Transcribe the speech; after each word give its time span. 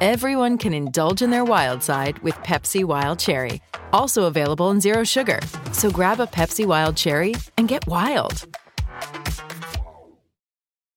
everyone 0.00 0.58
can 0.58 0.72
indulge 0.72 1.22
in 1.22 1.30
their 1.30 1.44
wild 1.44 1.82
side 1.82 2.18
with 2.20 2.34
Pepsi 2.36 2.84
Wild 2.84 3.18
Cherry. 3.18 3.60
Also 3.92 4.24
available 4.24 4.70
in 4.70 4.80
Zero 4.80 5.04
Sugar. 5.04 5.40
So 5.72 5.90
grab 5.90 6.20
a 6.20 6.26
Pepsi 6.26 6.64
Wild 6.64 6.96
Cherry 6.96 7.34
and 7.58 7.68
get 7.68 7.86
wild. 7.86 8.46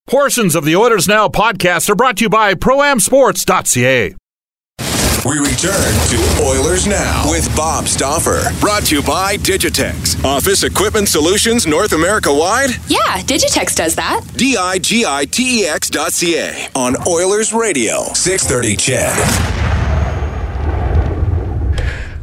Portions 0.07 0.55
of 0.55 0.65
the 0.65 0.75
Oilers 0.75 1.07
Now 1.07 1.27
podcast 1.27 1.89
are 1.89 1.95
brought 1.95 2.17
to 2.17 2.23
you 2.25 2.29
by 2.29 2.55
ProAmSports.ca. 2.55 4.18
We 5.25 5.37
return 5.37 5.93
to 6.09 6.43
Oilers 6.43 6.87
Now 6.87 7.29
with 7.29 7.53
Bob 7.55 7.87
Stauffer. 7.87 8.41
Brought 8.61 8.85
to 8.85 8.95
you 8.95 9.01
by 9.03 9.35
Digitex. 9.37 10.23
Office 10.23 10.63
Equipment 10.63 11.09
Solutions 11.09 11.67
North 11.67 11.91
America 11.91 12.33
wide? 12.33 12.69
Yeah, 12.87 13.21
Digitex 13.23 13.75
does 13.75 13.95
that. 13.95 14.21
D 14.37 14.55
I 14.55 14.79
G 14.79 15.05
I 15.05 15.25
T 15.25 15.63
E 15.63 15.65
X 15.67 15.89
dot 15.89 16.13
C 16.13 16.37
A 16.37 16.69
on 16.73 16.95
Oilers 17.05 17.51
Radio. 17.51 18.05
630 18.13 18.77
CHED. 18.77 19.78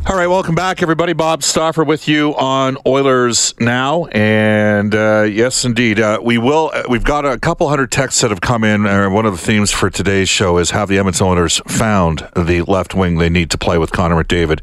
All 0.08 0.14
right, 0.14 0.28
welcome 0.28 0.54
back, 0.54 0.82
everybody. 0.82 1.14
Bob 1.14 1.42
Stauffer 1.42 1.82
with 1.82 2.06
you 2.06 2.32
on 2.36 2.78
Oilers 2.86 3.54
now, 3.58 4.04
and 4.12 4.94
uh, 4.94 5.22
yes, 5.22 5.64
indeed, 5.64 5.98
uh, 5.98 6.20
we 6.22 6.38
will. 6.38 6.70
Uh, 6.72 6.84
we've 6.88 7.02
got 7.02 7.26
a 7.26 7.36
couple 7.40 7.68
hundred 7.68 7.90
texts 7.90 8.20
that 8.20 8.30
have 8.30 8.40
come 8.40 8.62
in. 8.62 8.86
Uh, 8.86 9.10
one 9.10 9.26
of 9.26 9.32
the 9.32 9.38
themes 9.38 9.72
for 9.72 9.90
today's 9.90 10.28
show 10.28 10.58
is 10.58 10.70
have 10.70 10.88
the 10.88 10.98
Edmonton 10.98 11.26
Oilers 11.26 11.60
found 11.66 12.28
the 12.36 12.62
left 12.68 12.94
wing 12.94 13.18
they 13.18 13.28
need 13.28 13.50
to 13.50 13.58
play 13.58 13.78
with 13.78 13.90
Connor 13.90 14.22
McDavid 14.22 14.60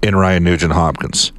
in 0.00 0.16
Ryan 0.16 0.44
Nugent 0.44 0.72
Hopkins. 0.72 1.30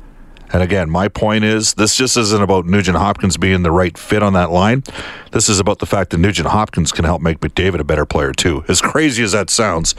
And 0.53 0.63
again, 0.63 0.89
my 0.89 1.07
point 1.07 1.43
is 1.43 1.73
this 1.73 1.95
just 1.95 2.15
isn't 2.15 2.41
about 2.41 2.65
Nugent 2.65 2.97
Hopkins 2.97 3.37
being 3.37 3.63
the 3.63 3.71
right 3.71 3.97
fit 3.97 4.23
on 4.23 4.33
that 4.33 4.49
line. 4.49 4.83
This 5.31 5.49
is 5.49 5.59
about 5.59 5.79
the 5.79 5.85
fact 5.85 6.11
that 6.11 6.19
Nugent 6.19 6.47
Hopkins 6.47 6.91
can 6.91 7.05
help 7.05 7.21
make 7.21 7.39
McDavid 7.41 7.79
a 7.79 7.83
better 7.83 8.05
player 8.05 8.31
too. 8.31 8.63
As 8.67 8.81
crazy 8.81 9.23
as 9.23 9.33
that 9.33 9.49
sounds, 9.49 9.93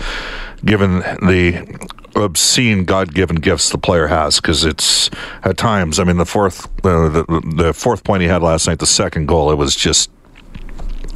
given 0.64 1.00
the 1.00 1.88
obscene 2.16 2.84
God-given 2.84 3.36
gifts 3.36 3.70
the 3.70 3.78
player 3.78 4.06
has, 4.06 4.40
because 4.40 4.64
it's 4.64 5.10
at 5.44 5.56
times. 5.56 6.00
I 6.00 6.04
mean, 6.04 6.16
the 6.16 6.24
fourth, 6.26 6.66
uh, 6.84 7.08
the, 7.08 7.42
the 7.56 7.72
fourth 7.74 8.02
point 8.02 8.22
he 8.22 8.28
had 8.28 8.42
last 8.42 8.66
night, 8.66 8.78
the 8.78 8.86
second 8.86 9.26
goal, 9.26 9.52
it 9.52 9.56
was 9.56 9.76
just, 9.76 10.10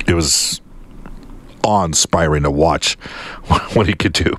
it 0.06 0.14
was 0.14 0.60
awe-inspiring 1.62 2.42
to 2.42 2.50
watch 2.50 2.94
what 3.74 3.86
he 3.86 3.94
could 3.94 4.12
do. 4.12 4.34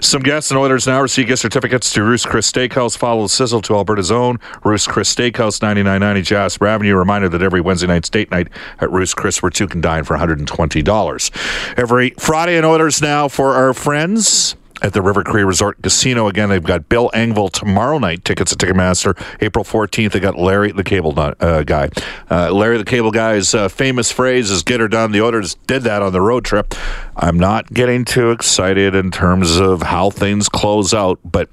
Some 0.00 0.22
guests 0.22 0.50
and 0.50 0.58
Oilers 0.58 0.86
now 0.86 1.00
receive 1.00 1.26
gift 1.26 1.42
certificates 1.42 1.92
to 1.92 2.02
Ruth's 2.02 2.26
Chris 2.26 2.50
Steakhouse. 2.50 2.96
Follow 2.96 3.22
the 3.22 3.28
sizzle 3.28 3.62
to 3.62 3.74
Alberta's 3.74 4.10
own 4.10 4.38
Ruth's 4.64 4.86
Chris 4.86 5.14
Steakhouse, 5.14 5.62
9990 5.62 6.22
Jasper 6.22 6.66
Avenue. 6.66 6.96
Reminder 6.96 7.28
that 7.28 7.42
every 7.42 7.60
Wednesday 7.60 7.86
night's 7.86 8.08
date 8.08 8.30
night 8.30 8.48
at 8.80 8.90
Ruth's 8.90 9.14
Chris, 9.14 9.42
where 9.42 9.50
two 9.50 9.66
can 9.66 9.80
dine 9.80 10.04
for 10.04 10.16
$120. 10.16 11.78
Every 11.78 12.10
Friday 12.18 12.56
in 12.56 12.64
Oilers 12.64 13.02
now 13.02 13.28
for 13.28 13.54
our 13.54 13.72
friends 13.72 14.56
at 14.82 14.92
the 14.92 15.02
River 15.02 15.22
Cree 15.22 15.44
Resort 15.44 15.80
Casino. 15.82 16.28
Again, 16.28 16.48
they've 16.48 16.62
got 16.62 16.88
Bill 16.88 17.10
Engvall 17.14 17.50
tomorrow 17.50 17.98
night. 17.98 18.24
Tickets 18.24 18.52
at 18.52 18.58
Ticketmaster. 18.58 19.16
April 19.40 19.64
14th, 19.64 20.12
they 20.12 20.20
got 20.20 20.38
Larry 20.38 20.72
the 20.72 20.84
Cable 20.84 21.18
uh, 21.18 21.62
Guy. 21.62 21.90
Uh, 22.30 22.52
Larry 22.52 22.78
the 22.78 22.84
Cable 22.84 23.10
Guy's 23.10 23.54
uh, 23.54 23.68
famous 23.68 24.12
phrase 24.12 24.50
is 24.50 24.62
get 24.62 24.80
her 24.80 24.88
done. 24.88 25.12
The 25.12 25.22
Oilers 25.22 25.54
did 25.66 25.82
that 25.82 26.02
on 26.02 26.12
the 26.12 26.20
road 26.20 26.44
trip. 26.44 26.74
I'm 27.16 27.38
not 27.38 27.72
getting 27.72 28.04
too 28.04 28.30
excited 28.30 28.94
in 28.94 29.10
terms 29.10 29.56
of 29.56 29.82
how 29.82 30.10
things 30.10 30.48
close 30.48 30.92
out, 30.92 31.18
but 31.24 31.48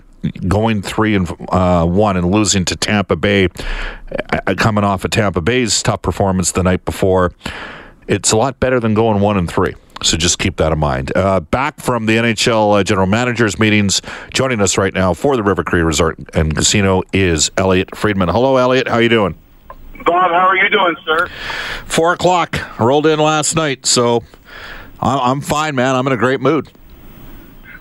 going 0.47 0.81
three 0.81 1.15
and 1.15 1.29
uh, 1.49 1.85
one 1.85 2.17
and 2.17 2.31
losing 2.31 2.65
to 2.65 2.75
Tampa 2.75 3.15
Bay, 3.15 3.49
uh, 4.31 4.55
coming 4.57 4.83
off 4.83 5.03
of 5.03 5.11
Tampa 5.11 5.41
Bay's 5.41 5.81
tough 5.83 6.01
performance 6.01 6.51
the 6.51 6.63
night 6.63 6.85
before, 6.85 7.33
it's 8.07 8.31
a 8.31 8.37
lot 8.37 8.59
better 8.59 8.79
than 8.79 8.93
going 8.93 9.21
one 9.21 9.37
and 9.37 9.49
three. 9.49 9.75
So 10.03 10.17
just 10.17 10.37
keep 10.37 10.57
that 10.57 10.71
in 10.71 10.79
mind. 10.79 11.11
Uh, 11.15 11.39
back 11.39 11.79
from 11.79 12.05
the 12.05 12.17
NHL 12.17 12.79
uh, 12.79 12.83
general 12.83 13.07
managers 13.07 13.57
meetings, 13.57 14.01
joining 14.33 14.59
us 14.61 14.77
right 14.77 14.93
now 14.93 15.13
for 15.13 15.35
the 15.37 15.43
River 15.43 15.63
Cree 15.63 15.81
Resort 15.81 16.19
and 16.33 16.55
Casino 16.55 17.03
is 17.13 17.49
Elliotte 17.57 17.95
Friedman. 17.95 18.29
Hello, 18.29 18.57
Elliotte. 18.57 18.87
How 18.87 18.95
are 18.95 19.01
you 19.01 19.09
doing? 19.09 19.35
Bob, 20.05 20.31
how 20.31 20.47
are 20.47 20.57
you 20.57 20.69
doing, 20.69 20.95
sir? 21.05 21.29
Four 21.85 22.13
o'clock. 22.13 22.59
Rolled 22.79 23.07
in 23.07 23.19
last 23.19 23.55
night, 23.55 23.85
so 23.85 24.23
I'm 24.99 25.39
fine, 25.39 25.75
man. 25.75 25.95
I'm 25.95 26.05
in 26.07 26.13
a 26.13 26.17
great 26.17 26.41
mood. 26.41 26.69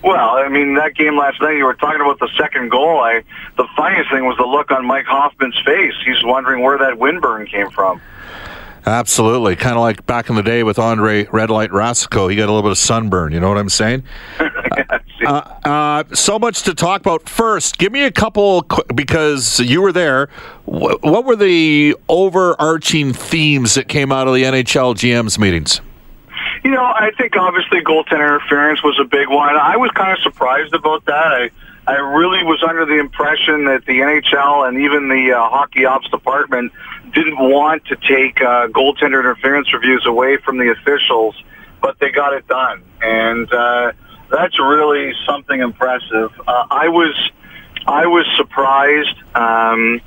Well, 0.04 0.30
I 0.30 0.48
mean, 0.48 0.74
that 0.74 0.94
game 0.94 1.16
last 1.16 1.40
night, 1.40 1.56
you 1.56 1.64
were 1.64 1.74
talking 1.74 2.00
about 2.00 2.18
the 2.18 2.28
second 2.36 2.70
goal. 2.70 3.00
I 3.00 3.22
The 3.56 3.66
funniest 3.76 4.10
thing 4.10 4.24
was 4.24 4.36
the 4.36 4.46
look 4.46 4.70
on 4.72 4.84
Mike 4.84 5.06
Hoffman's 5.06 5.58
face. 5.64 5.94
He's 6.04 6.22
wondering 6.24 6.62
where 6.62 6.76
that 6.78 6.94
windburn 6.98 7.48
came 7.48 7.70
from. 7.70 8.00
Absolutely. 8.84 9.54
Kind 9.56 9.76
of 9.76 9.80
like 9.80 10.06
back 10.06 10.28
in 10.28 10.34
the 10.34 10.42
day 10.42 10.62
with 10.62 10.78
Andre 10.78 11.26
Red 11.26 11.50
Light 11.50 11.70
Racicot. 11.70 12.30
He 12.30 12.36
got 12.36 12.44
a 12.44 12.52
little 12.52 12.62
bit 12.62 12.72
of 12.72 12.78
sunburn. 12.78 13.32
You 13.32 13.40
know 13.40 13.48
what 13.48 13.58
I'm 13.58 13.68
saying? 13.68 14.02
uh, 15.26 15.30
uh, 15.64 16.04
so 16.12 16.38
much 16.38 16.62
to 16.62 16.74
talk 16.74 17.00
about. 17.00 17.28
First, 17.28 17.78
give 17.78 17.92
me 17.92 18.02
a 18.02 18.10
couple, 18.10 18.66
because 18.94 19.60
you 19.60 19.80
were 19.82 19.92
there. 19.92 20.28
What 20.64 21.24
were 21.24 21.36
the 21.36 21.96
overarching 22.08 23.12
themes 23.12 23.74
that 23.74 23.88
came 23.88 24.10
out 24.10 24.26
of 24.26 24.34
the 24.34 24.42
NHL 24.42 24.94
GM's 24.94 25.38
meetings? 25.38 25.80
You 26.64 26.70
know, 26.70 26.84
I 26.84 27.10
think 27.18 27.36
obviously 27.36 27.80
goaltender 27.80 28.36
interference 28.36 28.82
was 28.82 28.98
a 29.00 29.04
big 29.04 29.28
one. 29.28 29.56
I 29.56 29.76
was 29.76 29.90
kind 29.92 30.12
of 30.12 30.18
surprised 30.22 30.74
about 30.74 31.04
that. 31.06 31.32
I 31.32 31.50
I 31.86 31.94
really 31.94 32.44
was 32.44 32.62
under 32.66 32.86
the 32.86 32.98
impression 32.98 33.64
that 33.64 33.84
the 33.86 33.98
NHL 33.98 34.68
and 34.68 34.78
even 34.78 35.08
the 35.08 35.32
uh, 35.32 35.48
hockey 35.48 35.84
ops 35.84 36.08
department 36.10 36.72
didn't 37.12 37.38
want 37.38 37.84
to 37.86 37.96
take 37.96 38.40
uh, 38.40 38.68
goaltender 38.68 39.18
interference 39.20 39.72
reviews 39.72 40.04
away 40.06 40.36
from 40.36 40.58
the 40.58 40.70
officials, 40.70 41.34
but 41.80 41.98
they 41.98 42.10
got 42.10 42.34
it 42.34 42.46
done, 42.46 42.84
and 43.02 43.52
uh, 43.52 43.92
that's 44.30 44.58
really 44.60 45.12
something 45.26 45.60
impressive. 45.60 46.30
Uh, 46.46 46.66
I 46.70 46.88
was 46.88 47.30
I 47.86 48.06
was 48.06 48.26
surprised. 48.36 49.16
Um, 49.34 50.00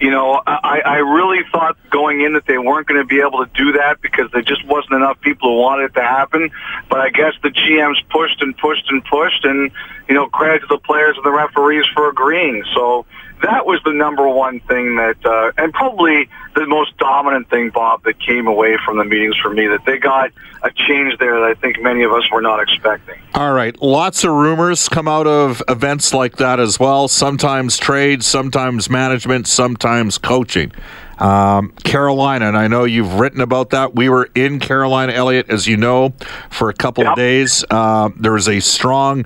you 0.00 0.10
know, 0.10 0.40
I, 0.46 0.80
I 0.84 0.96
really 0.96 1.42
thought 1.50 1.76
going 1.90 2.20
in 2.20 2.34
that 2.34 2.46
they 2.46 2.58
weren't 2.58 2.86
going 2.86 3.00
to 3.00 3.06
be 3.06 3.20
able 3.20 3.44
to 3.44 3.50
do 3.54 3.72
that 3.72 4.00
because 4.02 4.30
there 4.32 4.42
just 4.42 4.64
wasn't 4.66 4.94
enough 4.94 5.20
people 5.20 5.54
who 5.54 5.62
wanted 5.62 5.84
it 5.84 5.94
to 5.94 6.02
happen. 6.02 6.50
But 6.90 7.00
I 7.00 7.10
guess 7.10 7.32
the 7.42 7.48
GMs 7.48 7.96
pushed 8.10 8.42
and 8.42 8.56
pushed 8.56 8.84
and 8.90 9.04
pushed, 9.04 9.44
and 9.44 9.70
you 10.08 10.14
know, 10.14 10.26
credit 10.28 10.60
to 10.60 10.66
the 10.66 10.78
players 10.78 11.16
and 11.16 11.24
the 11.24 11.32
referees 11.32 11.86
for 11.94 12.10
agreeing. 12.10 12.62
So 12.74 13.06
that 13.42 13.66
was 13.66 13.80
the 13.84 13.92
number 13.92 14.28
one 14.28 14.60
thing 14.60 14.96
that, 14.96 15.24
uh, 15.24 15.52
and 15.58 15.72
probably 15.72 16.28
the 16.54 16.66
most 16.66 16.96
dominant 16.96 17.50
thing, 17.50 17.70
Bob, 17.70 18.02
that 18.04 18.18
came 18.18 18.46
away 18.46 18.76
from 18.84 18.96
the 18.96 19.04
meetings 19.04 19.36
for 19.36 19.50
me, 19.50 19.66
that 19.66 19.84
they 19.84 19.98
got 19.98 20.30
a 20.62 20.70
change 20.70 21.18
there 21.18 21.38
that 21.38 21.44
I 21.44 21.54
think 21.54 21.80
many 21.82 22.02
of 22.02 22.12
us 22.12 22.30
were 22.30 22.40
not 22.40 22.60
expecting. 22.60 23.20
All 23.34 23.52
right. 23.52 23.80
Lots 23.82 24.24
of 24.24 24.32
rumors 24.32 24.88
come 24.88 25.06
out 25.06 25.26
of 25.26 25.62
events 25.68 26.14
like 26.14 26.36
that 26.36 26.58
as 26.58 26.80
well. 26.80 27.08
Sometimes 27.08 27.76
trade, 27.76 28.24
sometimes 28.24 28.88
management, 28.88 29.46
sometimes 29.46 30.18
coaching. 30.18 30.72
Um, 31.18 31.72
Carolina, 31.84 32.48
and 32.48 32.56
I 32.58 32.68
know 32.68 32.84
you've 32.84 33.14
written 33.14 33.40
about 33.40 33.70
that. 33.70 33.94
We 33.94 34.08
were 34.08 34.28
in 34.34 34.60
Carolina, 34.60 35.12
Elliotte, 35.12 35.48
as 35.50 35.66
you 35.66 35.76
know, 35.76 36.14
for 36.50 36.68
a 36.68 36.74
couple 36.74 37.04
yep. 37.04 37.12
of 37.12 37.16
days. 37.16 37.64
Uh, 37.70 38.10
there 38.16 38.32
was 38.32 38.48
a 38.48 38.60
strong 38.60 39.24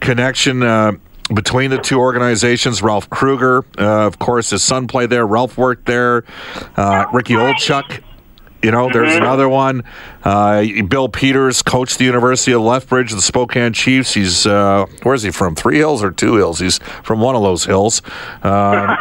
connection. 0.00 0.62
Uh, 0.62 0.92
between 1.32 1.70
the 1.70 1.78
two 1.78 1.98
organizations. 1.98 2.82
Ralph 2.82 3.08
Krueger, 3.10 3.64
uh, 3.78 4.06
of 4.06 4.18
course, 4.18 4.50
his 4.50 4.62
son 4.62 4.86
played 4.86 5.10
there. 5.10 5.26
Ralph 5.26 5.56
worked 5.56 5.86
there. 5.86 6.24
Uh, 6.76 7.06
Ricky 7.12 7.34
Olczyk. 7.34 8.02
You 8.62 8.70
know, 8.70 8.88
there's 8.90 9.10
mm-hmm. 9.10 9.22
another 9.22 9.46
one. 9.46 9.84
Uh, 10.22 10.64
Bill 10.88 11.10
Peters 11.10 11.60
coached 11.60 11.98
the 11.98 12.04
University 12.04 12.52
of 12.52 12.62
Lethbridge, 12.62 13.12
the 13.12 13.20
Spokane 13.20 13.74
Chiefs. 13.74 14.14
He's 14.14 14.46
uh, 14.46 14.86
where's 15.02 15.22
he 15.22 15.30
from? 15.30 15.54
Three 15.54 15.76
Hills 15.76 16.02
or 16.02 16.10
Two 16.10 16.36
Hills? 16.36 16.60
He's 16.60 16.78
from 17.02 17.20
one 17.20 17.36
of 17.36 17.42
those 17.42 17.66
hills. 17.66 18.00
Um, 18.42 18.96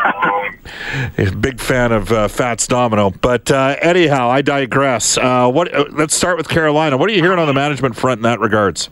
big 1.39 1.61
fan 1.61 1.93
of 1.93 2.11
uh, 2.11 2.27
Fats 2.27 2.67
Domino. 2.67 3.09
But 3.09 3.51
uh, 3.51 3.77
anyhow, 3.81 4.29
I 4.29 4.41
digress. 4.41 5.17
Uh, 5.17 5.49
what? 5.49 5.73
Uh, 5.73 5.85
let's 5.91 6.13
start 6.13 6.35
with 6.35 6.49
Carolina. 6.49 6.97
What 6.97 7.09
are 7.09 7.13
you 7.13 7.21
hearing 7.21 7.39
on 7.39 7.47
the 7.47 7.53
management 7.53 7.95
front 7.95 8.19
in 8.19 8.23
that 8.23 8.41
regards? 8.41 8.89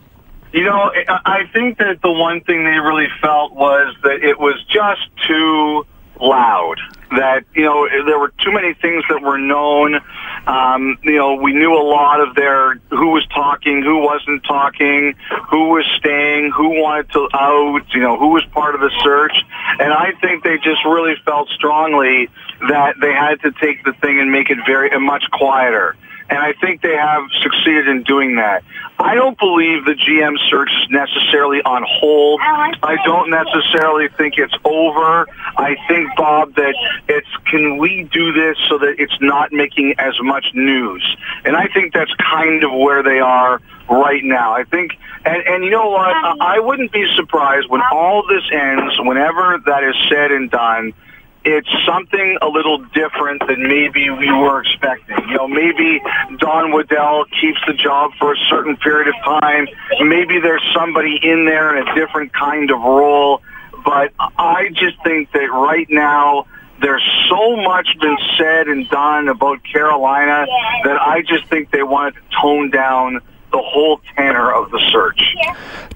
You 0.52 0.64
know, 0.64 0.92
I 1.08 1.44
think 1.54 1.78
that 1.78 2.02
the 2.02 2.12
one 2.12 2.42
thing 2.42 2.64
they 2.64 2.78
really 2.78 3.08
felt 3.22 3.54
was 3.54 3.96
that 4.02 4.22
it 4.22 4.38
was 4.38 4.62
just 4.68 5.00
too 5.26 5.86
loud. 6.20 6.76
That 7.16 7.44
you 7.54 7.64
know 7.64 7.88
there 7.88 8.18
were 8.18 8.32
too 8.38 8.52
many 8.52 8.74
things 8.74 9.02
that 9.08 9.22
were 9.22 9.38
known. 9.38 10.00
Um, 10.46 10.98
you 11.04 11.16
know, 11.16 11.36
we 11.36 11.52
knew 11.52 11.72
a 11.72 11.82
lot 11.84 12.20
of 12.20 12.34
their 12.34 12.74
who 12.90 13.12
was 13.12 13.26
talking, 13.28 13.82
who 13.82 13.98
wasn't 13.98 14.44
talking, 14.44 15.14
who 15.48 15.70
was 15.70 15.86
staying, 15.96 16.50
who 16.50 16.80
wanted 16.80 17.10
to 17.12 17.28
out. 17.32 17.82
You 17.94 18.00
know, 18.00 18.18
who 18.18 18.28
was 18.28 18.44
part 18.52 18.74
of 18.74 18.82
the 18.82 18.90
search, 19.02 19.34
and 19.78 19.92
I 19.92 20.12
think 20.20 20.44
they 20.44 20.56
just 20.58 20.84
really 20.84 21.14
felt 21.24 21.48
strongly 21.48 22.28
that 22.68 22.96
they 23.00 23.12
had 23.12 23.40
to 23.40 23.52
take 23.52 23.84
the 23.84 23.94
thing 23.94 24.20
and 24.20 24.30
make 24.30 24.50
it 24.50 24.58
very 24.66 24.90
much 24.98 25.24
quieter 25.32 25.96
and 26.32 26.40
I 26.40 26.54
think 26.54 26.80
they 26.80 26.96
have 26.96 27.24
succeeded 27.42 27.88
in 27.88 28.04
doing 28.04 28.36
that. 28.36 28.64
I 28.98 29.14
don't 29.14 29.38
believe 29.38 29.84
the 29.84 29.92
GM 29.92 30.38
search 30.48 30.70
is 30.80 30.88
necessarily 30.88 31.60
on 31.60 31.84
hold. 31.86 32.40
Oh, 32.42 32.72
I 32.82 32.96
don't 33.04 33.28
necessarily 33.28 34.08
think 34.08 34.38
it's 34.38 34.54
over. 34.64 35.28
I 35.58 35.76
think, 35.88 36.08
Bob, 36.16 36.54
that 36.54 36.74
it's 37.06 37.28
can 37.44 37.76
we 37.76 38.08
do 38.10 38.32
this 38.32 38.56
so 38.70 38.78
that 38.78 38.94
it's 38.96 39.16
not 39.20 39.52
making 39.52 39.96
as 39.98 40.14
much 40.22 40.46
news? 40.54 41.04
And 41.44 41.54
I 41.54 41.66
think 41.68 41.92
that's 41.92 42.14
kind 42.14 42.64
of 42.64 42.72
where 42.72 43.02
they 43.02 43.20
are 43.20 43.60
right 43.90 44.24
now. 44.24 44.54
I 44.54 44.64
think, 44.64 44.92
and, 45.26 45.42
and 45.46 45.64
you 45.64 45.70
know 45.70 45.90
what? 45.90 46.16
Um, 46.16 46.40
I 46.40 46.60
wouldn't 46.60 46.92
be 46.92 47.04
surprised 47.14 47.68
when 47.68 47.82
um, 47.82 47.88
all 47.92 48.26
this 48.26 48.44
ends, 48.50 48.94
whenever 49.00 49.60
that 49.66 49.84
is 49.84 49.96
said 50.08 50.32
and 50.32 50.50
done, 50.50 50.94
it's 51.44 51.68
something 51.86 52.38
a 52.40 52.48
little 52.48 52.78
different 52.94 53.42
than 53.46 53.66
maybe 53.66 54.10
we 54.10 54.30
were 54.30 54.60
expecting. 54.62 55.16
You 55.28 55.36
know, 55.36 55.48
maybe 55.48 56.00
Don 56.38 56.72
Waddell 56.72 57.24
keeps 57.40 57.58
the 57.66 57.74
job 57.74 58.12
for 58.18 58.32
a 58.32 58.36
certain 58.48 58.76
period 58.76 59.08
of 59.08 59.14
time. 59.24 59.66
Maybe 60.00 60.40
there's 60.40 60.62
somebody 60.74 61.18
in 61.22 61.46
there 61.46 61.76
in 61.76 61.86
a 61.86 61.94
different 61.94 62.32
kind 62.32 62.70
of 62.70 62.80
role. 62.80 63.42
But 63.84 64.12
I 64.18 64.68
just 64.74 65.02
think 65.02 65.32
that 65.32 65.50
right 65.50 65.88
now, 65.90 66.46
there's 66.80 67.02
so 67.28 67.56
much 67.56 67.88
been 68.00 68.16
said 68.38 68.68
and 68.68 68.88
done 68.88 69.28
about 69.28 69.62
Carolina 69.64 70.46
that 70.84 71.00
I 71.00 71.22
just 71.22 71.48
think 71.48 71.70
they 71.70 71.82
wanted 71.82 72.14
to 72.14 72.20
tone 72.40 72.70
down 72.70 73.20
the 73.52 73.62
whole 73.62 74.00
tenor 74.16 74.52
of 74.52 74.70
the 74.70 74.80
search. 74.90 75.20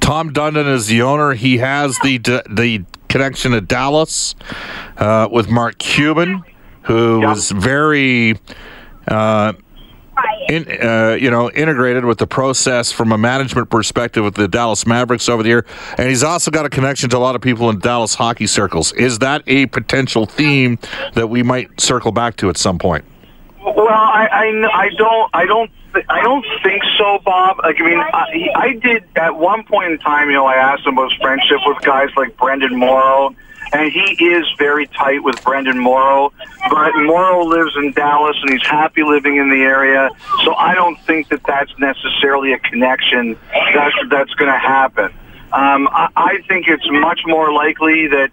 Tom 0.01 0.33
Dundon 0.33 0.69
is 0.69 0.87
the 0.87 1.03
owner. 1.03 1.33
He 1.35 1.59
has 1.59 1.99
the 2.03 2.19
the 2.19 2.85
connection 3.17 3.53
to 3.53 3.63
Dallas 3.63 4.35
uh, 4.99 5.27
with 5.33 5.49
Mark 5.49 5.79
Cuban, 5.79 6.43
who 6.83 7.21
yep. 7.21 7.31
was 7.31 7.51
very. 7.51 8.39
Uh, 9.09 9.55
in, 10.49 10.65
uh, 10.81 11.17
you 11.21 11.31
know, 11.31 11.51
integrated 11.51 12.05
with 12.05 12.19
the 12.19 12.27
process 12.27 12.91
from 12.91 13.13
a 13.13 13.19
management 13.19 13.69
perspective 13.69 14.25
with 14.25 14.35
the 14.35 14.49
Dallas 14.49 14.87
Mavericks 14.87 15.29
over 15.29 15.43
the 15.43 15.49
year, 15.49 15.67
and 15.99 16.09
he's 16.09 16.23
also 16.23 16.51
got 16.51 16.65
a 16.65 16.71
connection 16.71 17.11
to 17.11 17.17
a 17.17 17.19
lot 17.19 17.35
of 17.35 17.43
people 17.43 17.69
in 17.69 17.79
Dallas 17.81 18.15
hockey 18.15 18.47
circles. 18.47 18.93
Is 18.95 19.19
that 19.19 19.43
a 19.47 19.67
potential 19.67 20.25
theme 20.25 20.79
that 21.15 21.29
we 21.29 21.43
might 21.43 21.81
circle 21.81 22.13
back 22.13 22.37
to 22.37 22.49
at 22.49 22.57
some 22.57 22.79
point? 22.79 23.05
Well, 23.63 23.89
I, 23.89 24.29
I, 24.31 24.85
I 24.85 24.89
don't, 24.97 25.31
I 25.35 25.45
don't 25.45 25.71
I 26.09 26.23
don't 26.23 26.45
think 26.63 26.83
so, 26.99 27.19
Bob. 27.25 27.59
Like, 27.63 27.81
I 27.81 27.85
mean, 27.85 27.99
I, 27.99 28.49
I 28.55 28.73
did 28.75 29.05
at 29.17 29.37
one 29.37 29.65
point 29.65 29.93
in 29.93 29.99
time. 29.99 30.29
You 30.29 30.35
know, 30.35 30.47
I 30.47 30.55
asked 30.55 30.87
him 30.87 30.95
about 30.95 31.11
his 31.11 31.21
friendship 31.21 31.59
with 31.67 31.81
guys 31.83 32.09
like 32.17 32.37
Brendan 32.37 32.77
Morrow, 32.77 33.35
and 33.73 33.93
he 33.93 34.25
is 34.25 34.47
very 34.59 34.87
tight 34.89 35.23
with 35.23 35.43
Brendan 35.43 35.79
Morrow. 35.79 36.33
But 36.71 36.93
Morrow 36.97 37.45
lives 37.45 37.77
in 37.77 37.93
Dallas, 37.93 38.37
and 38.43 38.51
he's 38.51 38.67
happy 38.67 39.03
living 39.03 39.37
in 39.37 39.51
the 39.51 39.63
area. 39.63 40.11
So 40.45 40.55
I 40.55 40.75
don't 40.75 40.99
think 41.01 41.29
that 41.29 41.43
that's 41.47 41.73
necessarily 41.79 42.53
a 42.53 42.59
connection 42.59 43.37
that's 43.75 43.97
that's 44.11 44.35
going 44.35 44.53
to 44.53 44.59
happen. 44.59 45.13
Um, 45.53 45.89
I, 45.89 46.09
I 46.17 46.39
think 46.49 46.67
it's 46.69 46.87
much 46.91 47.21
more 47.27 47.53
likely 47.53 48.09
that 48.09 48.31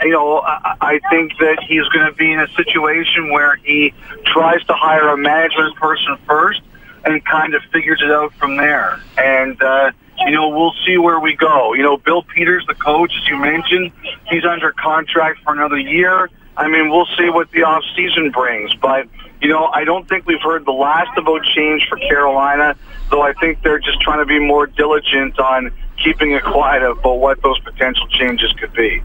you 0.00 0.10
know, 0.10 0.40
I, 0.40 0.76
I 0.80 1.00
think 1.10 1.38
that 1.38 1.62
he's 1.68 1.86
going 1.88 2.06
to 2.06 2.12
be 2.12 2.32
in 2.32 2.40
a 2.40 2.48
situation 2.56 3.30
where 3.30 3.56
he 3.56 3.94
tries 4.26 4.64
to 4.64 4.72
hire 4.72 5.08
a 5.08 5.16
management 5.16 5.76
person 5.76 6.16
first 6.26 6.60
and 7.04 7.24
kind 7.24 7.54
of 7.54 7.62
figures 7.72 8.00
it 8.02 8.10
out 8.10 8.32
from 8.34 8.56
there. 8.56 9.00
And, 9.18 9.60
uh, 9.62 9.92
you 10.18 10.32
know, 10.32 10.48
we'll 10.48 10.74
see 10.86 10.98
where 10.98 11.18
we 11.18 11.34
go. 11.34 11.74
You 11.74 11.82
know, 11.82 11.96
Bill 11.96 12.22
Peters, 12.22 12.64
the 12.66 12.74
coach, 12.74 13.12
as 13.20 13.28
you 13.28 13.36
mentioned, 13.36 13.92
he's 14.28 14.44
under 14.44 14.72
contract 14.72 15.40
for 15.42 15.52
another 15.52 15.78
year. 15.78 16.30
I 16.56 16.68
mean, 16.68 16.90
we'll 16.90 17.08
see 17.16 17.30
what 17.30 17.50
the 17.50 17.62
off 17.62 17.82
season 17.96 18.30
brings. 18.30 18.74
But, 18.74 19.08
you 19.40 19.48
know, 19.48 19.66
I 19.66 19.84
don't 19.84 20.08
think 20.08 20.26
we've 20.26 20.42
heard 20.42 20.64
the 20.64 20.72
last 20.72 21.16
about 21.16 21.42
change 21.56 21.88
for 21.88 21.96
Carolina, 21.96 22.76
though 23.10 23.22
I 23.22 23.32
think 23.34 23.62
they're 23.62 23.78
just 23.78 24.00
trying 24.00 24.18
to 24.18 24.26
be 24.26 24.38
more 24.38 24.66
diligent 24.66 25.38
on 25.38 25.72
keeping 26.02 26.32
it 26.32 26.44
quiet 26.44 26.82
about 26.82 27.18
what 27.18 27.42
those 27.42 27.58
potential 27.60 28.06
changes 28.08 28.52
could 28.52 28.72
be. 28.74 29.02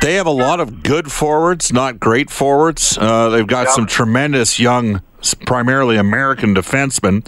They 0.00 0.14
have 0.14 0.26
a 0.26 0.32
lot 0.32 0.58
of 0.58 0.82
good 0.82 1.12
forwards, 1.12 1.72
not 1.72 2.00
great 2.00 2.28
forwards. 2.28 2.98
Uh, 2.98 3.28
they've 3.28 3.46
got 3.46 3.70
some 3.70 3.86
tremendous 3.86 4.58
young 4.58 5.00
primarily 5.32 5.96
American 5.96 6.54
defenseman. 6.54 7.26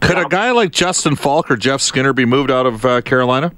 Could 0.00 0.16
yeah. 0.16 0.24
a 0.24 0.28
guy 0.28 0.50
like 0.52 0.70
Justin 0.70 1.16
Faulk 1.16 1.50
or 1.50 1.56
Jeff 1.56 1.80
Skinner 1.80 2.12
be 2.12 2.24
moved 2.24 2.50
out 2.50 2.66
of 2.66 2.84
uh, 2.84 3.02
Carolina? 3.02 3.52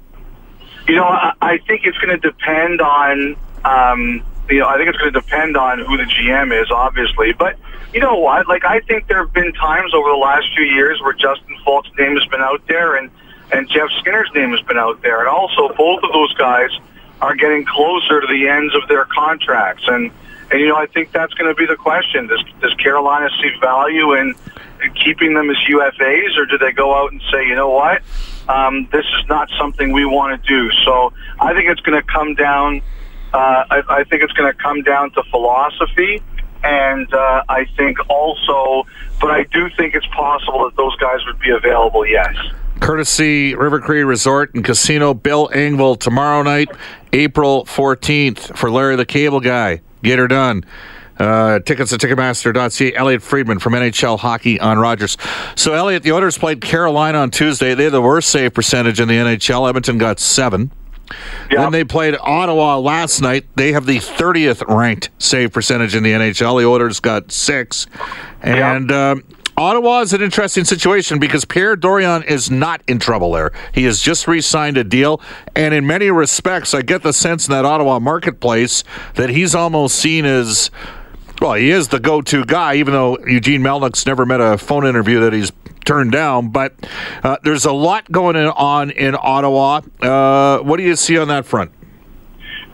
You 0.87 0.95
know, 0.95 1.05
I, 1.05 1.33
I 1.41 1.57
think 1.59 1.85
it's 1.85 1.97
going 1.99 2.19
to 2.19 2.29
depend 2.29 2.81
on. 2.81 3.35
Um, 3.63 4.23
you 4.49 4.59
know, 4.59 4.67
I 4.67 4.75
think 4.77 4.89
it's 4.89 4.97
going 4.97 5.13
to 5.13 5.21
depend 5.21 5.55
on 5.55 5.79
who 5.79 5.95
the 5.95 6.03
GM 6.03 6.59
is, 6.59 6.69
obviously. 6.71 7.31
But 7.31 7.57
you 7.93 7.99
know 7.99 8.15
what? 8.15 8.47
Like, 8.47 8.65
I 8.65 8.79
think 8.81 9.07
there 9.07 9.23
have 9.23 9.33
been 9.33 9.53
times 9.53 9.93
over 9.93 10.09
the 10.09 10.17
last 10.17 10.47
few 10.55 10.65
years 10.65 10.99
where 11.01 11.13
Justin 11.13 11.57
Faulk's 11.63 11.89
name 11.97 12.15
has 12.15 12.25
been 12.25 12.41
out 12.41 12.65
there, 12.67 12.95
and 12.95 13.11
and 13.51 13.69
Jeff 13.69 13.89
Skinner's 13.99 14.29
name 14.33 14.51
has 14.51 14.61
been 14.61 14.77
out 14.77 15.01
there, 15.01 15.19
and 15.19 15.27
also 15.27 15.69
both 15.75 16.03
of 16.03 16.11
those 16.11 16.33
guys 16.33 16.69
are 17.21 17.35
getting 17.35 17.65
closer 17.65 18.19
to 18.21 18.27
the 18.27 18.47
ends 18.47 18.73
of 18.75 18.87
their 18.87 19.05
contracts, 19.05 19.83
and 19.87 20.11
and 20.51 20.59
you 20.59 20.67
know, 20.67 20.75
I 20.75 20.85
think 20.85 21.11
that's 21.11 21.33
going 21.33 21.49
to 21.49 21.55
be 21.55 21.65
the 21.65 21.77
question: 21.77 22.27
Does 22.27 22.43
does 22.59 22.73
Carolina 22.75 23.29
see 23.41 23.51
value 23.61 24.13
in, 24.13 24.35
in 24.83 24.93
keeping 24.93 25.33
them 25.33 25.49
as 25.49 25.55
UFAs, 25.69 26.37
or 26.37 26.45
do 26.45 26.57
they 26.57 26.73
go 26.73 26.93
out 26.93 27.11
and 27.11 27.21
say, 27.31 27.47
you 27.47 27.55
know 27.55 27.69
what, 27.69 28.01
um, 28.49 28.87
this 28.91 29.05
is 29.17 29.27
not 29.29 29.49
something 29.57 29.93
we 29.93 30.05
want 30.05 30.41
to 30.41 30.47
do? 30.47 30.69
So 30.83 31.13
I 31.39 31.53
think 31.53 31.69
it's 31.69 31.81
going 31.81 32.01
to 32.01 32.07
come 32.07 32.35
down. 32.35 32.81
Uh, 33.33 33.63
I, 33.69 33.83
I 33.89 34.03
think 34.03 34.23
it's 34.23 34.33
going 34.33 34.51
to 34.51 34.57
come 34.57 34.81
down 34.81 35.11
to 35.11 35.23
philosophy, 35.31 36.21
and 36.65 37.11
uh, 37.13 37.43
I 37.47 37.65
think 37.77 37.97
also, 38.09 38.85
but 39.21 39.31
I 39.31 39.43
do 39.43 39.69
think 39.77 39.95
it's 39.95 40.07
possible 40.07 40.65
that 40.65 40.75
those 40.75 40.95
guys 40.97 41.25
would 41.27 41.39
be 41.39 41.51
available. 41.51 42.05
Yes 42.05 42.35
courtesy 42.81 43.53
River 43.53 43.79
Cree 43.79 44.03
Resort 44.03 44.55
and 44.55 44.65
Casino, 44.65 45.13
Bill 45.13 45.49
Engvall, 45.49 45.99
tomorrow 45.99 46.41
night, 46.41 46.67
April 47.13 47.63
14th, 47.65 48.57
for 48.57 48.71
Larry 48.71 48.95
the 48.95 49.05
Cable 49.05 49.39
Guy. 49.39 49.81
Get 50.03 50.19
her 50.19 50.27
done. 50.27 50.63
Uh, 51.17 51.59
tickets 51.59 51.93
at 51.93 51.99
Ticketmaster.ca. 51.99 52.95
Elliotte 52.95 53.21
Friedman 53.21 53.59
from 53.59 53.73
NHL 53.73 54.17
Hockey 54.17 54.59
on 54.59 54.79
Rogers. 54.79 55.17
So, 55.55 55.73
Elliotte, 55.73 56.01
the 56.01 56.13
Oilers 56.13 56.37
played 56.37 56.61
Carolina 56.61 57.19
on 57.19 57.29
Tuesday. 57.29 57.75
They 57.75 57.83
had 57.83 57.93
the 57.93 58.01
worst 58.01 58.29
save 58.29 58.55
percentage 58.55 58.99
in 58.99 59.07
the 59.07 59.15
NHL. 59.15 59.69
Edmonton 59.69 59.99
got 59.99 60.19
seven. 60.19 60.71
Yep. 61.51 61.59
Then 61.59 61.71
they 61.71 61.83
played 61.83 62.15
Ottawa 62.19 62.79
last 62.79 63.21
night. 63.21 63.45
They 63.55 63.73
have 63.73 63.85
the 63.85 63.97
30th 63.97 64.67
ranked 64.67 65.09
save 65.19 65.51
percentage 65.51 65.95
in 65.95 66.03
the 66.03 66.11
NHL. 66.11 66.59
The 66.59 66.65
Oilers 66.65 66.99
got 66.99 67.31
six. 67.31 67.85
And 68.41 68.89
yep. 68.89 68.97
um, 68.97 69.23
Ottawa 69.61 69.99
is 69.99 70.11
an 70.11 70.23
interesting 70.23 70.65
situation 70.65 71.19
because 71.19 71.45
Pierre 71.45 71.75
Dorion 71.75 72.23
is 72.23 72.49
not 72.49 72.81
in 72.87 72.97
trouble 72.97 73.33
there. 73.33 73.51
He 73.71 73.83
has 73.83 74.01
just 74.01 74.27
re 74.27 74.41
signed 74.41 74.75
a 74.75 74.83
deal. 74.83 75.21
And 75.55 75.75
in 75.75 75.85
many 75.85 76.09
respects, 76.09 76.73
I 76.73 76.81
get 76.81 77.03
the 77.03 77.13
sense 77.13 77.47
in 77.47 77.51
that 77.51 77.63
Ottawa 77.63 77.99
marketplace 77.99 78.83
that 79.13 79.29
he's 79.29 79.53
almost 79.53 79.99
seen 79.99 80.25
as. 80.25 80.71
Well, 81.39 81.53
he 81.53 81.69
is 81.69 81.89
the 81.89 81.99
go-to 81.99 82.43
guy, 82.43 82.75
even 82.75 82.93
though 82.93 83.19
Eugene 83.27 83.61
Melnyk's 83.61 84.07
never 84.07 84.25
met 84.25 84.41
a 84.41 84.57
phone 84.57 84.85
interview 84.85 85.19
that 85.19 85.33
he's 85.33 85.51
turned 85.85 86.11
down. 86.11 86.49
But 86.49 86.73
uh, 87.23 87.37
there's 87.43 87.65
a 87.65 87.71
lot 87.71 88.11
going 88.11 88.35
on 88.35 88.89
in 88.89 89.15
Ottawa. 89.15 89.81
Uh, 90.01 90.59
what 90.63 90.77
do 90.77 90.83
you 90.83 90.95
see 90.95 91.19
on 91.19 91.27
that 91.27 91.45
front? 91.45 91.71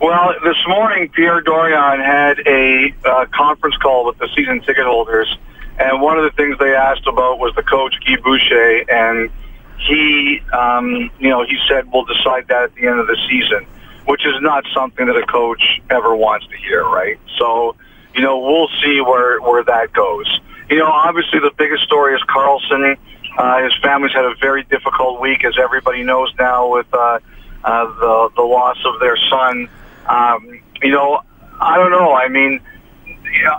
Well, 0.00 0.32
this 0.42 0.56
morning, 0.66 1.10
Pierre 1.10 1.42
Dorion 1.42 2.02
had 2.02 2.38
a 2.46 2.94
uh, 3.04 3.26
conference 3.34 3.76
call 3.76 4.06
with 4.06 4.16
the 4.16 4.28
season 4.34 4.60
ticket 4.60 4.86
holders 4.86 5.36
and 5.78 6.00
one 6.00 6.18
of 6.18 6.24
the 6.24 6.30
things 6.36 6.58
they 6.58 6.74
asked 6.74 7.06
about 7.06 7.38
was 7.38 7.54
the 7.54 7.62
coach 7.62 7.94
Guy 8.04 8.16
Boucher, 8.16 8.90
and 8.90 9.30
he, 9.78 10.40
um, 10.52 11.10
you 11.20 11.28
know, 11.28 11.44
he 11.44 11.56
said 11.68 11.90
we'll 11.92 12.04
decide 12.04 12.48
that 12.48 12.64
at 12.64 12.74
the 12.74 12.86
end 12.86 12.98
of 12.98 13.06
the 13.06 13.16
season, 13.28 13.64
which 14.06 14.26
is 14.26 14.34
not 14.40 14.64
something 14.74 15.06
that 15.06 15.16
a 15.16 15.26
coach 15.26 15.62
ever 15.88 16.16
wants 16.16 16.46
to 16.48 16.56
hear, 16.56 16.82
right? 16.82 17.18
So, 17.38 17.76
you 18.14 18.22
know, 18.22 18.38
we'll 18.38 18.68
see 18.82 19.00
where 19.00 19.40
where 19.40 19.62
that 19.64 19.92
goes. 19.92 20.40
You 20.68 20.78
know, 20.78 20.86
obviously 20.86 21.38
the 21.38 21.52
biggest 21.56 21.84
story 21.84 22.14
is 22.14 22.22
Karlsson. 22.22 22.96
Uh, 23.38 23.62
his 23.62 23.72
family's 23.80 24.12
had 24.12 24.24
a 24.24 24.34
very 24.40 24.64
difficult 24.64 25.20
week, 25.20 25.44
as 25.44 25.54
everybody 25.62 26.02
knows 26.02 26.32
now, 26.38 26.72
with 26.72 26.92
uh, 26.92 27.20
uh, 27.62 27.84
the 27.86 28.30
the 28.34 28.42
loss 28.42 28.78
of 28.84 28.98
their 28.98 29.16
son. 29.30 29.68
Um, 30.08 30.60
you 30.82 30.90
know, 30.90 31.22
I 31.60 31.76
don't 31.76 31.92
know. 31.92 32.14
I 32.14 32.28
mean 32.28 32.60
you, 33.32 33.44
know, 33.44 33.58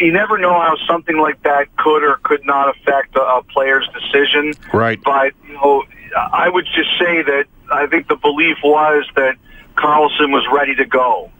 you 0.00 0.12
never 0.12 0.38
know 0.38 0.52
how 0.52 0.76
something 0.86 1.18
like 1.18 1.42
that 1.42 1.74
could 1.76 2.02
or 2.02 2.18
could 2.22 2.44
not 2.44 2.76
affect 2.76 3.16
a, 3.16 3.20
a 3.20 3.42
player's 3.42 3.88
decision. 3.88 4.56
Right. 4.72 5.02
But 5.02 5.32
you 5.46 5.54
know, 5.54 5.84
I 6.16 6.48
would 6.48 6.66
just 6.66 6.90
say 6.98 7.22
that 7.22 7.46
I 7.70 7.86
think 7.86 8.08
the 8.08 8.16
belief 8.16 8.58
was 8.62 9.06
that 9.16 9.36
Karlsson 9.76 10.32
was 10.32 10.46
ready 10.52 10.74
to 10.76 10.84
go, 10.84 11.30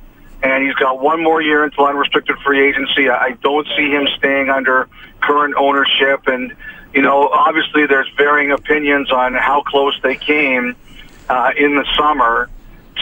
and 0.42 0.64
he's 0.64 0.74
got 0.74 1.00
one 1.00 1.22
more 1.22 1.40
year 1.40 1.64
until 1.64 1.86
unrestricted 1.86 2.36
free 2.44 2.68
agency. 2.68 3.08
I 3.08 3.32
don't 3.42 3.66
see 3.76 3.90
him 3.90 4.06
staying 4.16 4.50
under 4.50 4.88
current 5.20 5.54
ownership, 5.56 6.26
and 6.26 6.54
you 6.94 7.02
know, 7.02 7.28
obviously, 7.28 7.86
there's 7.86 8.10
varying 8.16 8.52
opinions 8.52 9.12
on 9.12 9.34
how 9.34 9.62
close 9.62 9.98
they 10.02 10.16
came 10.16 10.74
uh, 11.28 11.50
in 11.56 11.74
the 11.74 11.84
summer 11.96 12.48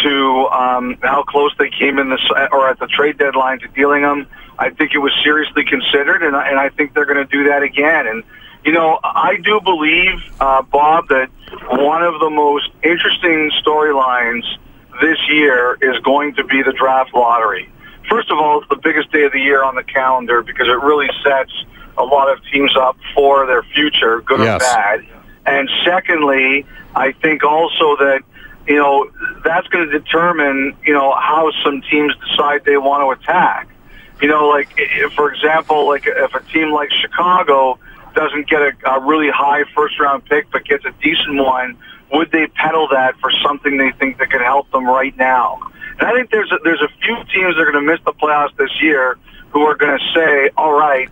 to 0.03 0.49
um, 0.49 0.99
how 1.03 1.23
close 1.23 1.53
they 1.59 1.71
came 1.71 1.99
in 1.99 2.11
the 2.11 2.49
or 2.53 2.69
at 2.69 2.79
the 2.79 2.87
trade 2.87 3.19
deadline 3.19 3.61
to 3.61 3.69
dealing 3.69 4.03
them. 4.03 4.27
I 4.59 4.71
think 4.71 4.95
it 4.95 4.99
was 4.99 5.13
seriously 5.23 5.65
considered, 5.65 6.23
and 6.23 6.35
I, 6.35 6.49
and 6.49 6.59
I 6.59 6.71
think 6.71 6.95
they're 6.95 7.05
going 7.07 7.25
to 7.25 7.31
do 7.31 7.45
that 7.49 7.63
again. 7.63 8.07
And 8.07 8.25
you 8.65 8.73
know, 8.73 8.99
I 9.05 9.37
do 9.37 9.61
believe, 9.61 10.19
uh, 10.41 10.63
Bob, 10.63 11.09
that 11.09 11.31
one 11.71 12.03
of 12.03 12.19
the 12.19 12.31
most 12.31 12.69
interesting 12.83 13.51
storylines 13.63 14.45
this 15.01 15.19
year 15.29 15.79
is 15.81 15.99
going 16.03 16.35
to 16.35 16.45
be 16.45 16.63
the 16.63 16.73
draft 16.73 17.15
lottery. 17.15 17.71
First 18.11 18.31
of 18.31 18.39
all, 18.39 18.61
it's 18.61 18.69
the 18.69 18.77
biggest 18.77 19.13
day 19.13 19.25
of 19.25 19.33
the 19.33 19.41
year 19.41 19.63
on 19.63 19.75
the 19.75 19.85
calendar 19.85 20.43
because 20.43 20.69
it 20.69 20.81
really 20.83 21.09
sets 21.23 21.53
a 21.99 22.05
lot 22.05 22.31
of 22.31 22.43
teams 22.53 22.77
up 22.77 22.97
for 23.15 23.47
their 23.47 23.63
future, 23.63 24.21
good 24.23 24.41
yes. 24.41 24.57
or 24.57 24.65
bad. 24.65 25.07
And 25.47 25.71
secondly, 25.85 26.67
I 26.95 27.13
think 27.13 27.45
also 27.45 27.97
that 27.97 28.23
you 28.67 28.77
know 28.77 29.11
that's 29.45 29.69
going 29.69 29.89
to 29.89 29.99
determine 29.99 30.77
you 30.85 30.93
know 30.93 31.15
how 31.15 31.53
some 31.65 31.83
teams 31.91 32.15
decide 32.29 32.65
they 32.65 32.77
want 32.77 33.03
to 33.03 33.23
attack. 33.23 33.69
You 34.21 34.29
know, 34.29 34.49
like 34.49 34.69
if, 34.77 35.13
for 35.13 35.33
example, 35.33 35.87
like 35.87 36.05
if 36.07 36.35
a 36.35 36.43
team 36.53 36.71
like 36.73 36.91
Chicago 37.03 37.79
doesn't 38.15 38.49
get 38.49 38.63
a, 38.63 38.73
a 38.91 39.01
really 39.01 39.31
high 39.31 39.65
first 39.75 40.01
round 40.01 40.25
pick 40.25 40.51
but 40.51 40.65
gets 40.65 40.85
a 40.85 40.93
decent 41.03 41.37
one, 41.37 41.77
would 42.13 42.31
they 42.33 42.47
peddle 42.47 42.89
that 42.89 43.19
for 43.21 43.31
something 43.45 43.77
they 43.77 43.93
think 43.93 44.19
that 44.19 44.31
could 44.31 44.41
help 44.41 44.71
them 44.71 44.87
right 44.87 45.17
now? 45.17 45.61
And 45.99 46.09
I 46.09 46.13
think 46.13 46.31
there's 46.31 46.51
a, 46.53 46.59
there's 46.65 46.83
a 46.83 46.89
few 47.03 47.17
teams 47.33 47.57
that 47.57 47.61
are 47.61 47.71
going 47.71 47.85
to 47.85 47.93
miss 47.93 48.01
the 48.05 48.13
playoffs 48.13 48.57
this 48.57 48.71
year 48.81 49.19
who 49.51 49.63
are 49.63 49.75
going 49.75 49.99
to 49.99 50.05
say, 50.15 50.51
all 50.57 50.73
right, 50.73 51.11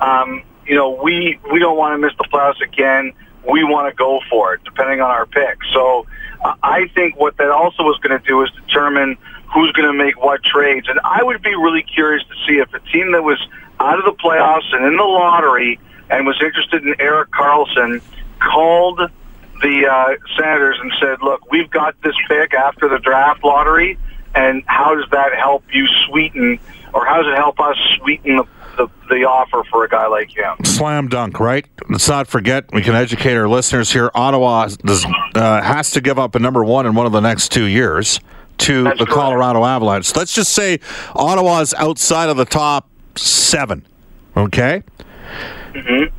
um, 0.00 0.42
you 0.66 0.74
know, 0.74 0.90
we 0.90 1.38
we 1.52 1.58
don't 1.58 1.76
want 1.76 1.94
to 1.94 1.98
miss 1.98 2.16
the 2.18 2.24
playoffs 2.24 2.60
again. 2.62 3.12
We 3.50 3.64
want 3.64 3.90
to 3.90 3.96
go 3.96 4.20
for 4.28 4.54
it, 4.54 4.64
depending 4.64 5.00
on 5.00 5.10
our 5.10 5.26
pick. 5.26 5.58
So 5.72 6.06
uh, 6.44 6.54
I 6.62 6.88
think 6.94 7.16
what 7.16 7.36
that 7.38 7.50
also 7.50 7.82
was 7.82 7.98
going 7.98 8.18
to 8.20 8.24
do 8.26 8.42
is 8.42 8.50
determine 8.66 9.16
who's 9.52 9.72
going 9.72 9.90
to 9.90 9.96
make 9.96 10.22
what 10.22 10.42
trades. 10.42 10.88
And 10.88 11.00
I 11.04 11.22
would 11.22 11.42
be 11.42 11.54
really 11.54 11.82
curious 11.82 12.22
to 12.28 12.34
see 12.46 12.58
if 12.58 12.72
a 12.72 12.80
team 12.90 13.12
that 13.12 13.22
was 13.22 13.38
out 13.78 13.98
of 13.98 14.04
the 14.04 14.12
playoffs 14.12 14.72
and 14.72 14.84
in 14.84 14.96
the 14.96 15.04
lottery 15.04 15.80
and 16.08 16.26
was 16.26 16.40
interested 16.42 16.86
in 16.86 16.94
Erik 17.00 17.30
Karlsson 17.30 18.02
called 18.40 19.00
the 19.62 19.86
uh, 19.86 20.16
Senators 20.36 20.78
and 20.80 20.92
said, 21.00 21.22
"Look, 21.22 21.50
we've 21.50 21.70
got 21.70 22.00
this 22.02 22.14
pick 22.28 22.54
after 22.54 22.88
the 22.88 22.98
draft 22.98 23.44
lottery, 23.44 23.98
and 24.34 24.62
how 24.66 24.94
does 24.94 25.08
that 25.10 25.34
help 25.34 25.64
you 25.72 25.86
sweeten, 26.06 26.58
or 26.94 27.04
how 27.04 27.22
does 27.22 27.32
it 27.32 27.36
help 27.36 27.60
us 27.60 27.76
sweeten 27.98 28.36
the 28.36 28.44
the, 28.76 28.88
the 29.08 29.24
offer 29.24 29.62
for 29.70 29.84
a 29.84 29.88
guy 29.88 30.06
like 30.06 30.30
him. 30.30 30.64
Slam 30.64 31.08
dunk, 31.08 31.40
right? 31.40 31.66
Let's 31.88 32.08
not 32.08 32.28
forget, 32.28 32.72
we 32.72 32.82
can 32.82 32.94
educate 32.94 33.34
our 33.34 33.48
listeners 33.48 33.92
here. 33.92 34.10
Ottawa 34.14 34.68
does, 34.68 35.04
uh, 35.34 35.60
has 35.60 35.90
to 35.92 36.00
give 36.00 36.18
up 36.18 36.34
a 36.34 36.38
number 36.38 36.64
one 36.64 36.86
in 36.86 36.94
one 36.94 37.04
of 37.04 37.12
the 37.12 37.20
next 37.20 37.50
two 37.52 37.64
years 37.64 38.20
to 38.60 38.84
That's 38.84 38.98
the 38.98 39.06
correct. 39.06 39.20
Colorado 39.20 39.64
Avalanche. 39.64 40.14
Let's 40.14 40.34
just 40.34 40.52
say 40.52 40.80
Ottawa's 41.14 41.74
outside 41.74 42.28
of 42.28 42.36
the 42.36 42.44
top 42.44 42.88
seven, 43.16 43.86
okay? 44.36 44.82
Mm-hmm 45.72 46.14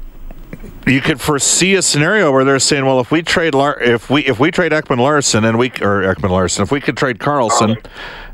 you 0.87 1.01
could 1.01 1.21
foresee 1.21 1.75
a 1.75 1.81
scenario 1.81 2.31
where 2.31 2.43
they're 2.43 2.59
saying, 2.59 2.85
"Well, 2.85 2.99
if 2.99 3.11
we 3.11 3.21
trade 3.21 3.53
Lar- 3.53 3.79
if 3.81 4.09
we 4.09 4.25
if 4.25 4.39
we 4.39 4.51
trade 4.51 4.71
Ekman 4.71 4.97
Larsson 4.97 5.45
and 5.45 5.57
we 5.57 5.67
or 5.81 6.01
Ekman 6.03 6.29
Larsson, 6.31 6.63
if 6.63 6.71
we 6.71 6.81
could 6.81 6.97
trade 6.97 7.19
Karlsson, 7.19 7.83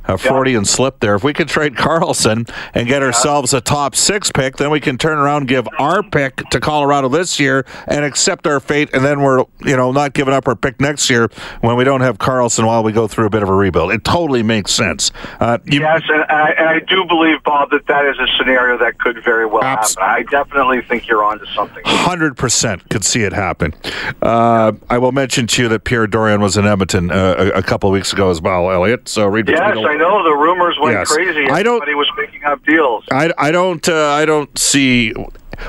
a 0.08 0.18
Freudian 0.18 0.64
yeah. 0.64 0.68
slip 0.68 1.00
there. 1.00 1.16
If 1.16 1.24
we 1.24 1.34
could 1.34 1.48
trade 1.48 1.76
Karlsson 1.76 2.50
and 2.74 2.88
get 2.88 3.02
yeah. 3.02 3.08
ourselves 3.08 3.54
a 3.54 3.62
top 3.62 3.96
six 3.96 4.32
pick, 4.32 4.58
then 4.58 4.72
we 4.72 4.80
can 4.80 4.98
turn 4.98 5.18
around 5.18 5.44
and 5.44 5.48
give 5.48 5.68
our 5.80 6.04
pick 6.04 6.38
to 6.52 6.60
Colorado 6.60 7.10
this 7.10 7.40
year 7.40 7.66
and 7.88 8.06
accept 8.06 8.48
our 8.48 8.60
fate, 8.60 8.90
and 8.94 9.04
then 9.04 9.22
we're 9.22 9.44
you 9.60 9.76
know 9.76 9.92
not 9.92 10.14
giving 10.14 10.34
up 10.34 10.48
our 10.48 10.56
pick 10.56 10.80
next 10.80 11.10
year 11.10 11.30
when 11.62 11.76
we 11.76 11.84
don't 11.84 12.02
have 12.02 12.18
Karlsson 12.18 12.66
while 12.66 12.84
we 12.84 12.92
go 12.92 13.08
through 13.08 13.26
a 13.26 13.30
bit 13.30 13.44
of 13.44 13.50
a 13.50 13.54
rebuild. 13.54 13.92
It 13.92 14.04
totally 14.04 14.44
makes 14.44 14.72
sense. 14.72 15.12
Uh, 15.40 15.58
you, 15.66 15.82
yes, 15.82 16.02
and 16.10 16.24
I, 16.24 16.52
and 16.52 16.70
I, 16.70 16.80
do 16.80 17.06
believe 17.06 17.44
Bob 17.44 17.70
that 17.72 17.86
that 17.88 18.06
is 18.06 18.18
a 18.20 18.28
scenario 18.38 18.78
that 18.78 19.00
could 19.00 19.24
very 19.24 19.46
well 19.46 19.64
abs- 19.64 19.96
happen. 19.96 20.04
I 20.04 20.24
definitely 20.24 20.82
think 20.82 21.08
you're 21.08 21.24
onto 21.24 21.46
something. 21.48 21.84
Hundred 21.86 22.38
percent 22.38 22.90
could 22.90 23.04
see 23.04 23.24
it 23.24 23.34
happen. 23.34 23.74
Uh, 24.22 24.74
I 24.90 24.98
will 24.98 25.12
mention 25.12 25.48
to 25.48 25.64
you 25.64 25.70
that 25.70 25.84
Pierre 25.84 26.08
Dorion 26.08 26.42
was 26.42 26.58
in 26.58 26.66
Edmonton 26.66 27.12
uh, 27.12 27.36
a, 27.38 27.60
a, 27.60 27.64
couple 27.64 27.90
of 27.90 27.94
weeks 27.94 28.14
ago 28.14 28.30
as 28.30 28.42
well, 28.42 28.72
Elliotte. 28.72 29.08
So 29.08 29.28
read 29.28 29.46
between 29.46 29.64
yes, 29.64 29.86
I 29.86 29.97
know 29.98 30.24
the 30.24 30.36
rumors 30.36 30.78
went 30.80 30.96
yes. 30.96 31.12
crazy. 31.12 31.50
I 31.50 31.64
don't. 31.64 31.82
Everybody 31.82 31.96
was 31.96 32.10
making 32.18 32.44
up 32.44 32.64
deals. 32.66 33.04
I, 33.12 33.32
I 33.38 33.52
don't. 33.52 33.88
Uh, 33.88 34.10
I 34.10 34.26
don't 34.26 34.58
see. 34.58 35.14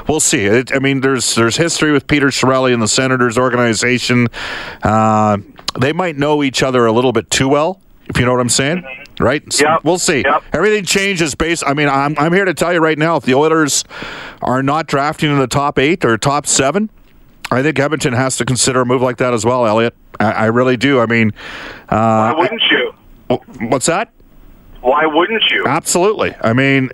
We'll 0.06 0.20
see. 0.20 0.44
It, 0.44 0.74
I 0.74 0.78
mean, 0.78 1.00
there's 1.00 1.34
there's 1.34 1.56
history 1.56 1.92
with 1.92 2.06
Peter 2.06 2.28
Chiarelli 2.28 2.72
and 2.72 2.82
the 2.82 2.88
Senators 2.88 3.38
organization. 3.38 4.28
Uh, 4.82 5.38
they 5.78 5.92
might 5.92 6.16
know 6.16 6.42
each 6.42 6.62
other 6.62 6.86
a 6.86 6.92
little 6.92 7.12
bit 7.12 7.30
too 7.30 7.48
well, 7.48 7.80
if 8.06 8.18
you 8.18 8.24
know 8.24 8.32
what 8.32 8.40
I'm 8.40 8.48
saying. 8.48 8.84
Right? 9.20 9.52
So 9.52 9.66
yep. 9.66 9.84
We'll 9.84 9.98
see. 9.98 10.22
Yep. 10.22 10.44
Everything 10.52 10.84
changes 10.84 11.34
based. 11.34 11.64
I 11.66 11.74
mean, 11.74 11.88
I'm 11.88 12.14
I'm 12.18 12.32
here 12.32 12.44
to 12.44 12.54
tell 12.54 12.72
you 12.72 12.80
right 12.80 12.98
now, 12.98 13.16
if 13.16 13.24
the 13.24 13.34
Oilers 13.34 13.84
are 14.42 14.62
not 14.62 14.86
drafting 14.86 15.30
in 15.30 15.38
the 15.38 15.48
top 15.48 15.78
eight 15.78 16.04
or 16.04 16.16
top 16.16 16.46
seven, 16.46 16.90
I 17.50 17.62
think 17.62 17.78
Edmonton 17.78 18.12
has 18.12 18.36
to 18.36 18.44
consider 18.44 18.82
a 18.82 18.86
move 18.86 19.02
like 19.02 19.16
that 19.16 19.32
as 19.32 19.44
well, 19.44 19.66
Elliotte. 19.66 19.94
I, 20.20 20.32
I 20.32 20.44
really 20.46 20.76
do. 20.76 21.00
I 21.00 21.06
mean, 21.06 21.32
uh, 21.88 22.32
why 22.32 22.34
wouldn't 22.38 22.62
you? 22.70 22.92
What's 23.68 23.86
that? 23.86 24.12
Why 24.88 25.04
wouldn't 25.04 25.44
you? 25.50 25.66
Absolutely. 25.66 26.34
I 26.40 26.54
mean, 26.54 26.88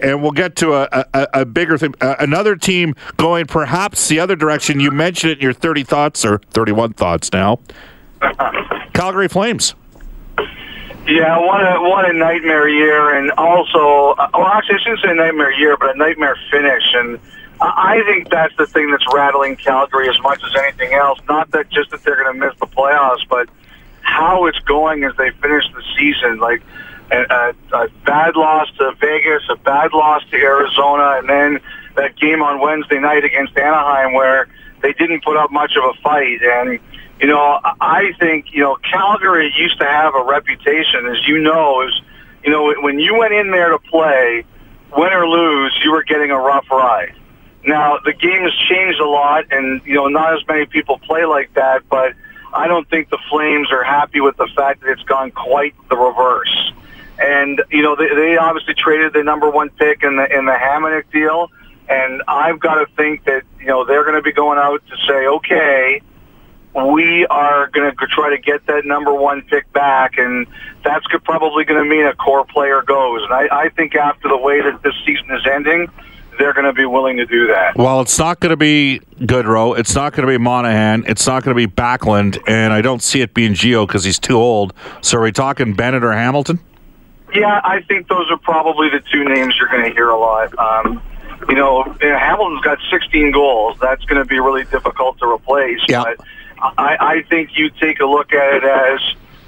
and 0.00 0.22
we'll 0.22 0.30
get 0.30 0.54
to 0.56 0.72
a, 0.74 1.04
a, 1.12 1.28
a 1.34 1.44
bigger 1.44 1.76
thing. 1.76 1.92
another 2.00 2.54
team 2.54 2.94
going 3.16 3.46
perhaps 3.46 4.06
the 4.06 4.20
other 4.20 4.36
direction. 4.36 4.78
You 4.78 4.92
mentioned 4.92 5.32
it 5.32 5.38
in 5.38 5.42
your 5.42 5.52
30 5.52 5.82
thoughts 5.82 6.24
or 6.24 6.38
31 6.50 6.92
thoughts 6.92 7.32
now. 7.32 7.58
Calgary 8.94 9.26
Flames. 9.26 9.74
Yeah, 11.08 11.36
what 11.40 11.60
a 11.60 11.80
what 11.80 12.08
a 12.08 12.12
nightmare 12.12 12.68
year, 12.68 13.18
and 13.18 13.32
also, 13.32 14.14
uh, 14.16 14.28
well, 14.32 14.46
actually, 14.46 14.76
I 14.76 14.82
shouldn't 14.84 15.00
say 15.02 15.12
nightmare 15.12 15.52
year, 15.52 15.76
but 15.76 15.92
a 15.92 15.98
nightmare 15.98 16.38
finish. 16.52 16.84
And 16.94 17.18
I 17.60 18.00
think 18.06 18.30
that's 18.30 18.56
the 18.56 18.66
thing 18.66 18.92
that's 18.92 19.04
rattling 19.12 19.56
Calgary 19.56 20.08
as 20.08 20.18
much 20.22 20.40
as 20.44 20.54
anything 20.62 20.94
else. 20.94 21.18
Not 21.28 21.50
that 21.50 21.68
just 21.68 21.90
that 21.90 22.04
they're 22.04 22.22
going 22.22 22.32
to 22.32 22.46
miss 22.46 22.56
the 22.60 22.66
playoffs, 22.66 23.28
but 23.28 23.48
how 24.02 24.46
it's 24.46 24.58
going 24.60 25.02
as 25.02 25.16
they 25.16 25.30
finish 25.42 25.64
the 25.74 25.82
season. 25.98 26.38
Like 26.38 26.62
a, 27.10 27.54
a 27.72 27.88
bad 28.04 28.36
loss 28.36 28.68
to 28.78 28.92
Vegas, 29.00 29.42
a 29.50 29.56
bad 29.56 29.92
loss 29.92 30.22
to 30.30 30.36
Arizona, 30.36 31.18
and 31.18 31.28
then 31.28 31.60
that 31.96 32.16
game 32.16 32.42
on 32.42 32.60
Wednesday 32.60 32.98
night 32.98 33.24
against 33.24 33.56
Anaheim 33.56 34.14
where 34.14 34.48
they 34.82 34.92
didn't 34.92 35.24
put 35.24 35.36
up 35.36 35.50
much 35.50 35.72
of 35.76 35.84
a 35.84 36.00
fight. 36.02 36.42
And, 36.42 36.80
you 37.20 37.26
know, 37.26 37.60
I 37.80 38.12
think, 38.18 38.52
you 38.52 38.60
know, 38.60 38.76
Calgary 38.76 39.52
used 39.56 39.78
to 39.78 39.86
have 39.86 40.14
a 40.14 40.24
reputation, 40.24 41.06
as 41.06 41.26
you 41.26 41.38
know, 41.38 41.86
is, 41.86 42.00
you 42.44 42.50
know, 42.50 42.74
when 42.80 42.98
you 42.98 43.16
went 43.16 43.32
in 43.32 43.50
there 43.50 43.70
to 43.70 43.78
play, 43.78 44.44
win 44.96 45.12
or 45.12 45.26
lose, 45.26 45.78
you 45.82 45.92
were 45.92 46.02
getting 46.02 46.30
a 46.30 46.38
rough 46.38 46.70
ride. 46.70 47.14
Now, 47.66 47.98
the 48.04 48.12
game 48.12 48.42
has 48.42 48.52
changed 48.68 49.00
a 49.00 49.08
lot, 49.08 49.44
and, 49.50 49.80
you 49.86 49.94
know, 49.94 50.08
not 50.08 50.34
as 50.34 50.46
many 50.46 50.66
people 50.66 50.98
play 50.98 51.24
like 51.24 51.54
that, 51.54 51.88
but 51.88 52.12
I 52.52 52.68
don't 52.68 52.88
think 52.90 53.08
the 53.08 53.18
Flames 53.30 53.72
are 53.72 53.82
happy 53.82 54.20
with 54.20 54.36
the 54.36 54.48
fact 54.54 54.82
that 54.82 54.90
it's 54.90 55.02
gone 55.04 55.30
quite 55.30 55.74
the 55.88 55.96
reverse. 55.96 56.72
And 57.18 57.62
you 57.70 57.82
know 57.82 57.96
they, 57.96 58.08
they 58.08 58.36
obviously 58.36 58.74
traded 58.74 59.12
the 59.12 59.22
number 59.22 59.48
one 59.48 59.70
pick 59.70 60.02
in 60.02 60.16
the 60.16 60.36
in 60.36 60.46
the 60.46 60.52
Hamonic 60.52 61.10
deal, 61.12 61.50
and 61.88 62.22
I've 62.26 62.58
got 62.58 62.76
to 62.76 62.86
think 62.96 63.24
that 63.24 63.44
you 63.60 63.66
know 63.66 63.84
they're 63.84 64.04
going 64.04 64.16
to 64.16 64.22
be 64.22 64.32
going 64.32 64.58
out 64.58 64.82
to 64.88 64.96
say, 65.06 65.26
okay, 65.26 66.02
we 66.74 67.24
are 67.26 67.68
going 67.68 67.90
to 67.94 68.06
try 68.06 68.30
to 68.30 68.38
get 68.38 68.66
that 68.66 68.84
number 68.84 69.14
one 69.14 69.42
pick 69.42 69.72
back, 69.72 70.18
and 70.18 70.46
that's 70.82 71.06
probably 71.24 71.64
going 71.64 71.82
to 71.82 71.88
mean 71.88 72.04
a 72.04 72.14
core 72.16 72.44
player 72.44 72.82
goes. 72.82 73.22
And 73.22 73.32
I, 73.32 73.64
I 73.64 73.68
think 73.70 73.94
after 73.94 74.28
the 74.28 74.36
way 74.36 74.60
that 74.60 74.82
this 74.82 74.94
season 75.06 75.30
is 75.30 75.46
ending, 75.46 75.88
they're 76.38 76.52
going 76.52 76.66
to 76.66 76.72
be 76.72 76.84
willing 76.84 77.16
to 77.18 77.26
do 77.26 77.46
that. 77.46 77.76
Well, 77.76 78.00
it's 78.00 78.18
not 78.18 78.40
going 78.40 78.50
to 78.50 78.56
be 78.56 79.00
Gaudreau. 79.20 79.78
It's 79.78 79.94
not 79.94 80.14
going 80.14 80.26
to 80.26 80.32
be 80.32 80.38
Monahan. 80.38 81.04
It's 81.06 81.26
not 81.26 81.44
going 81.44 81.56
to 81.56 81.66
be 81.66 81.72
Backlund, 81.72 82.42
and 82.48 82.72
I 82.72 82.80
don't 82.80 83.02
see 83.02 83.20
it 83.20 83.34
being 83.34 83.52
Gio 83.52 83.86
because 83.86 84.02
he's 84.02 84.18
too 84.18 84.36
old. 84.36 84.74
So 85.00 85.18
are 85.18 85.22
we 85.22 85.30
talking 85.30 85.74
Bennett 85.74 86.02
or 86.02 86.12
Hamilton? 86.12 86.58
Yeah, 87.34 87.60
I 87.64 87.82
think 87.82 88.08
those 88.08 88.30
are 88.30 88.36
probably 88.36 88.90
the 88.90 89.00
two 89.00 89.24
names 89.24 89.56
you're 89.58 89.68
going 89.68 89.84
to 89.84 89.90
hear 89.90 90.08
a 90.08 90.18
lot. 90.18 90.56
Um, 90.58 91.02
you 91.48 91.56
know, 91.56 91.82
Hamilton's 92.00 92.62
got 92.62 92.78
16 92.90 93.32
goals. 93.32 93.76
That's 93.80 94.04
going 94.04 94.22
to 94.22 94.24
be 94.24 94.38
really 94.38 94.64
difficult 94.64 95.18
to 95.18 95.26
replace. 95.26 95.80
Yeah. 95.88 96.04
But 96.04 96.26
I, 96.78 96.96
I 97.00 97.22
think 97.28 97.50
you 97.56 97.70
take 97.70 98.00
a 98.00 98.06
look 98.06 98.32
at 98.32 98.54
it 98.54 98.64
as 98.64 99.00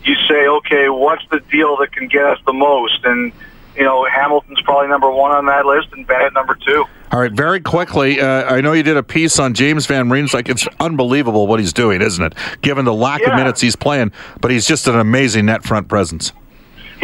you 0.05 0.15
say, 0.29 0.47
okay, 0.47 0.89
what's 0.89 1.25
the 1.31 1.41
deal 1.51 1.77
that 1.79 1.93
can 1.93 2.09
get 2.09 2.25
us 2.25 2.39
the 2.45 2.53
most? 2.53 3.05
And 3.05 3.33
you 3.77 3.85
know, 3.85 4.07
Hamilton's 4.07 4.61
probably 4.63 4.89
number 4.89 5.11
one 5.11 5.33
on 5.33 5.47
that 5.47 5.67
list, 5.67 5.89
and 5.93 6.07
Bennett 6.07 6.33
number 6.33 6.55
two. 6.55 6.85
All 7.13 7.21
right, 7.21 7.33
very 7.33 7.61
quickly, 7.61 8.21
uh, 8.21 8.53
I 8.53 8.61
know 8.61 8.73
you 8.73 8.83
did 8.83 8.97
a 8.97 9.03
piece 9.03 9.39
on 9.39 9.55
James 9.55 9.87
Van 9.87 10.09
Riemsdyk. 10.09 10.49
It's 10.49 10.67
unbelievable 10.81 11.47
what 11.47 11.61
he's 11.61 11.73
doing, 11.73 12.03
isn't 12.03 12.25
it? 12.25 12.35
Given 12.63 12.85
the 12.85 12.95
lack 12.95 13.21
yeah. 13.21 13.31
of 13.31 13.37
minutes 13.37 13.61
he's 13.61 13.77
playing, 13.77 14.13
but 14.41 14.51
he's 14.51 14.67
just 14.67 14.89
an 14.89 14.99
amazing 14.99 15.47
net 15.47 15.63
front 15.63 15.89
presence. 15.89 16.33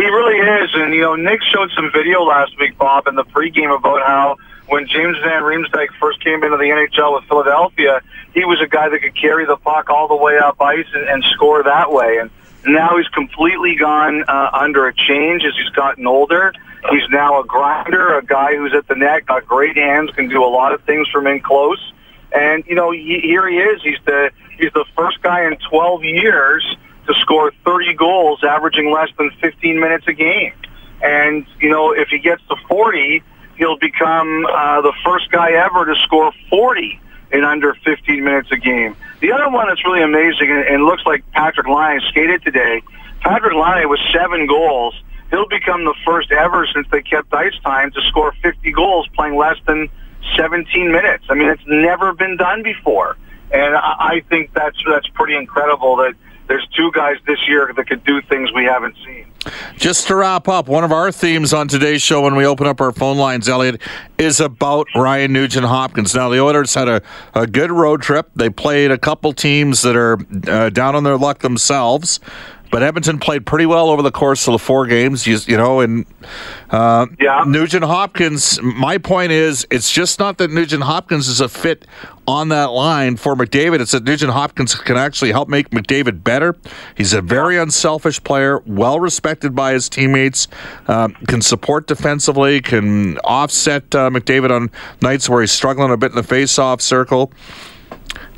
He 0.03 0.09
really 0.09 0.65
is, 0.65 0.71
and 0.75 0.93
you 0.93 1.01
know, 1.01 1.15
Nick 1.15 1.41
showed 1.45 1.71
some 1.77 1.93
video 1.93 2.25
last 2.25 2.59
week, 2.59 2.77
Bob, 2.77 3.07
in 3.07 3.15
the 3.15 3.23
pregame 3.23 3.73
about 3.73 4.05
how 4.05 4.37
when 4.67 4.89
James 4.89 5.17
Van 5.19 5.45
Riemsdyk 5.45 5.95
first 6.01 6.21
came 6.25 6.43
into 6.43 6.57
the 6.57 6.65
NHL 6.65 7.15
with 7.15 7.29
Philadelphia, 7.29 8.01
he 8.35 8.45
was 8.45 8.61
a 8.61 8.67
guy 8.67 8.89
that 8.89 8.99
could 9.01 9.15
carry 9.15 9.47
the 9.47 9.55
puck 9.55 9.91
all 9.91 10.09
the 10.09 10.17
way 10.17 10.39
up 10.39 10.61
ice 10.61 10.89
and, 10.93 11.09
and 11.09 11.23
score 11.31 11.63
that 11.63 11.93
way. 11.93 12.19
And 12.19 12.33
now 12.67 12.97
he's 12.97 13.07
completely 13.11 13.77
gone 13.77 14.25
uh, 14.27 14.51
under 14.53 14.89
a 14.89 14.93
change 14.93 15.45
as 15.45 15.53
he's 15.57 15.71
gotten 15.71 16.05
older. 16.05 16.53
He's 16.91 17.09
now 17.11 17.41
a 17.41 17.47
grinder, 17.47 18.19
a 18.19 18.25
guy 18.25 18.57
who's 18.57 18.75
at 18.75 18.89
the 18.89 18.97
net, 18.97 19.27
got 19.27 19.47
great 19.47 19.77
hands, 19.77 20.11
can 20.17 20.29
do 20.29 20.43
a 20.43 20.51
lot 20.51 20.75
of 20.75 20.83
things 20.83 21.07
from 21.11 21.29
in 21.29 21.39
close. 21.39 21.93
And 22.35 22.65
you 22.67 22.75
know, 22.75 22.91
he, 22.91 23.21
here 23.23 23.49
he 23.49 23.59
is. 23.59 23.81
He's 23.85 24.01
the 24.05 24.33
he's 24.59 24.73
the 24.73 24.85
first 24.97 25.23
guy 25.23 25.47
in 25.47 25.59
12 25.71 26.03
years 26.03 26.77
to 27.07 27.15
score 27.15 27.53
30 27.65 27.95
goals, 27.95 28.45
averaging 28.45 28.91
less 28.91 29.09
than 29.19 29.31
15 29.41 29.79
minutes 29.79 30.07
a 30.07 30.13
game. 30.13 30.53
And 31.03 31.47
you 31.61 31.71
know, 31.71 31.93
if 31.93 32.09
he 32.09 32.19
gets 32.19 32.43
to 32.49 32.57
40, 32.69 33.23
he'll 33.57 33.79
become 33.79 34.47
uh, 34.47 34.81
the 34.83 34.93
first 35.05 35.31
guy 35.31 35.53
ever 35.53 35.85
to 35.85 35.95
score 36.03 36.33
40 36.49 37.01
in 37.33 37.45
under 37.45 37.75
15 37.75 38.23
minutes 38.23 38.49
a 38.53 38.57
game. 38.57 38.95
The 39.21 39.33
other 39.33 39.49
one 39.51 39.69
that's 39.69 39.85
really 39.85 40.03
amazing 40.03 40.51
and, 40.51 40.65
and 40.67 40.85
looks 40.85 41.05
like 41.07 41.25
Patrik 41.33 41.67
Laine 41.67 42.01
skated 42.09 42.43
today. 42.43 42.83
Patrik 43.21 43.55
Laine 43.55 43.89
with 43.89 44.01
seven 44.13 44.47
goals. 44.47 44.95
He'll 45.31 45.49
become 45.49 45.85
the 45.85 45.95
first 46.05 46.31
ever 46.31 46.67
since 46.75 46.87
they 46.91 47.01
kept 47.01 47.33
ice 47.33 47.59
time 47.65 47.91
to 47.93 48.03
score 48.03 48.33
50 48.43 48.71
goals 48.73 49.09
playing 49.15 49.37
less 49.37 49.57
than 49.67 49.89
17 50.37 50.93
minutes. 50.93 51.25
I 51.31 51.35
mean, 51.35 51.49
it's 51.49 51.63
never 51.67 52.13
been 52.13 52.37
done 52.37 52.63
before, 52.63 53.17
and 53.51 53.75
I, 53.75 53.97
I 53.99 54.23
think 54.29 54.53
that's 54.53 54.77
that's 54.87 55.09
pretty 55.09 55.37
incredible 55.37 55.97
that 55.97 56.15
there's 56.53 56.69
two 56.77 56.93
guys 56.93 57.17
this 57.27 57.39
year 57.49 57.73
that 57.75 57.89
could 57.89 58.05
do 58.05 58.21
things 58.21 58.53
we 58.53 58.65
haven't 58.65 58.95
seen. 59.07 59.25
Just 59.79 60.07
to 60.09 60.17
wrap 60.17 60.49
up, 60.49 60.69
one 60.69 60.85
of 60.85 60.93
our 60.93 61.11
themes 61.11 61.55
on 61.55 61.67
today's 61.67 62.03
show 62.03 62.21
when 62.21 62.37
we 62.37 62.45
open 62.45 62.67
up 62.67 62.79
our 62.79 62.93
phone 62.93 63.17
lines, 63.17 63.49
Elliotte, 63.49 63.81
is 64.19 64.39
about 64.39 64.87
Ryan 64.95 65.33
Nugent 65.33 65.65
Hopkins. 65.65 66.15
Now, 66.15 66.29
the 66.29 66.41
Oilers 66.41 66.75
had 66.75 66.89
a, 66.89 67.01
a 67.33 67.47
good 67.47 67.73
road 67.73 68.03
trip. 68.03 68.31
They 68.37 68.51
played 68.51 68.91
a 68.91 68.99
couple 68.99 69.33
teams 69.33 69.81
that 69.81 69.97
are 69.97 70.19
uh, 70.47 70.69
down 70.69 70.95
on 70.95 71.05
their 71.05 71.17
luck 71.17 71.39
themselves. 71.39 72.21
But 72.73 72.83
Edmonton 72.83 73.19
played 73.19 73.45
pretty 73.45 73.67
well 73.67 73.91
over 73.91 74.01
the 74.01 74.11
course 74.11 74.49
of 74.49 74.53
the 74.53 74.59
four 74.59 74.87
games, 74.87 75.27
you, 75.27 75.39
you 75.47 75.59
know, 75.59 75.81
and 75.81 76.07
uh, 76.71 77.07
yeah. 77.21 77.45
Nugent 77.47 77.85
Hopkins, 77.85 78.61
my 78.63 78.97
point 78.97 79.31
is, 79.31 79.67
it's 79.71 79.93
just 79.93 80.19
not 80.19 80.39
that 80.39 80.51
Nugent 80.51 80.83
Hopkins 80.83 81.29
is 81.29 81.43
a 81.43 81.51
fit 81.51 81.87
on 82.27 82.49
that 82.49 82.71
line 82.73 83.19
for 83.19 83.37
McDavid. 83.37 83.81
It's 83.81 83.93
that 83.93 84.05
Nugent 84.05 84.33
Hopkins 84.33 84.75
can 84.75 84.97
actually 84.97 85.33
help 85.33 85.51
make 85.51 85.69
McDavid 85.69 86.25
better. 86.25 86.57
He's 86.97 87.13
a 87.13 87.21
very 87.21 87.59
unselfish 87.59 88.25
player, 88.25 88.61
well 88.65 88.99
respected 88.99 89.55
by 89.55 89.75
his 89.75 89.91
teammates, 89.91 90.49
uh, 90.89 91.09
can 91.29 91.43
support 91.43 91.87
defensively, 91.87 92.63
can 92.63 93.19
offset 93.19 93.95
uh, 93.95 94.09
McDavid 94.09 94.51
on 94.51 94.71
nights 95.03 95.29
where 95.29 95.43
he's 95.43 95.53
struggling 95.53 95.93
a 95.93 95.99
bit 95.99 96.13
in 96.13 96.17
the 96.17 96.23
face-off 96.23 96.81
circle. 96.81 97.33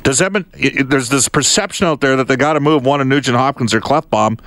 Does 0.05 0.21
Edmonton, 0.21 0.87
there's 0.87 1.09
this 1.09 1.27
perception 1.27 1.87
out 1.87 1.99
there 1.99 2.15
that 2.15 2.27
they 2.27 2.35
got 2.35 2.53
to 2.53 2.59
move 2.59 2.85
one 2.85 3.01
of 3.01 3.07
Nugent 3.07 3.35
Hopkins 3.35 3.73
or 3.73 3.81
Klefbom. 3.81 4.39